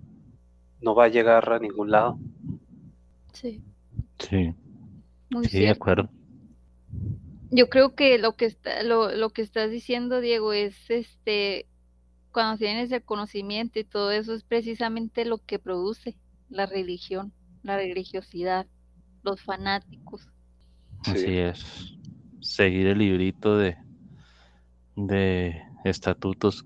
[0.80, 2.18] no va a llegar a ningún lado.
[3.32, 3.62] Sí.
[4.18, 4.54] Sí.
[5.50, 6.08] sí, de acuerdo.
[7.50, 11.66] Yo creo que lo que está, lo, lo que estás diciendo, Diego, es este
[12.38, 16.16] cuando tienes el conocimiento y todo eso es precisamente lo que produce
[16.48, 17.32] la religión,
[17.64, 18.68] la religiosidad,
[19.24, 20.28] los fanáticos.
[21.04, 21.96] Así es.
[22.40, 23.76] Seguir el librito de,
[24.94, 26.64] de estatutos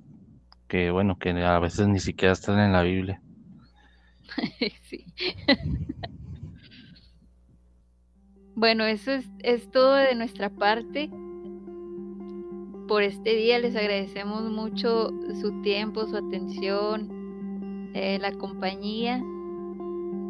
[0.68, 3.23] que, bueno, que a veces ni siquiera están en la Biblia.
[4.83, 5.07] sí.
[8.55, 11.09] bueno, eso es, es todo de nuestra parte
[12.93, 13.59] por este día.
[13.59, 17.09] Les agradecemos mucho su tiempo, su atención,
[17.95, 19.18] eh, la compañía.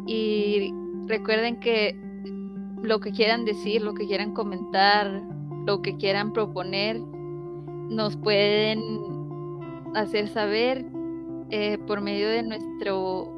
[0.07, 0.73] Y
[1.05, 1.93] recuerden que
[2.81, 5.23] lo que quieran decir, lo que quieran comentar,
[5.65, 8.79] lo que quieran proponer, nos pueden
[9.93, 10.85] hacer saber
[11.49, 13.29] eh, por medio de nuestro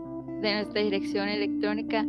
[0.43, 2.05] de nuestra dirección electrónica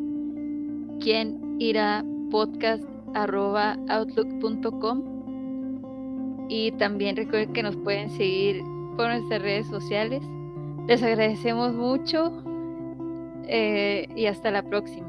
[1.00, 5.15] quien irá podcast outlook.com
[6.48, 8.62] y también recuerden que nos pueden seguir
[8.96, 10.22] por nuestras redes sociales.
[10.86, 12.42] Les agradecemos mucho
[13.48, 15.05] eh, y hasta la próxima.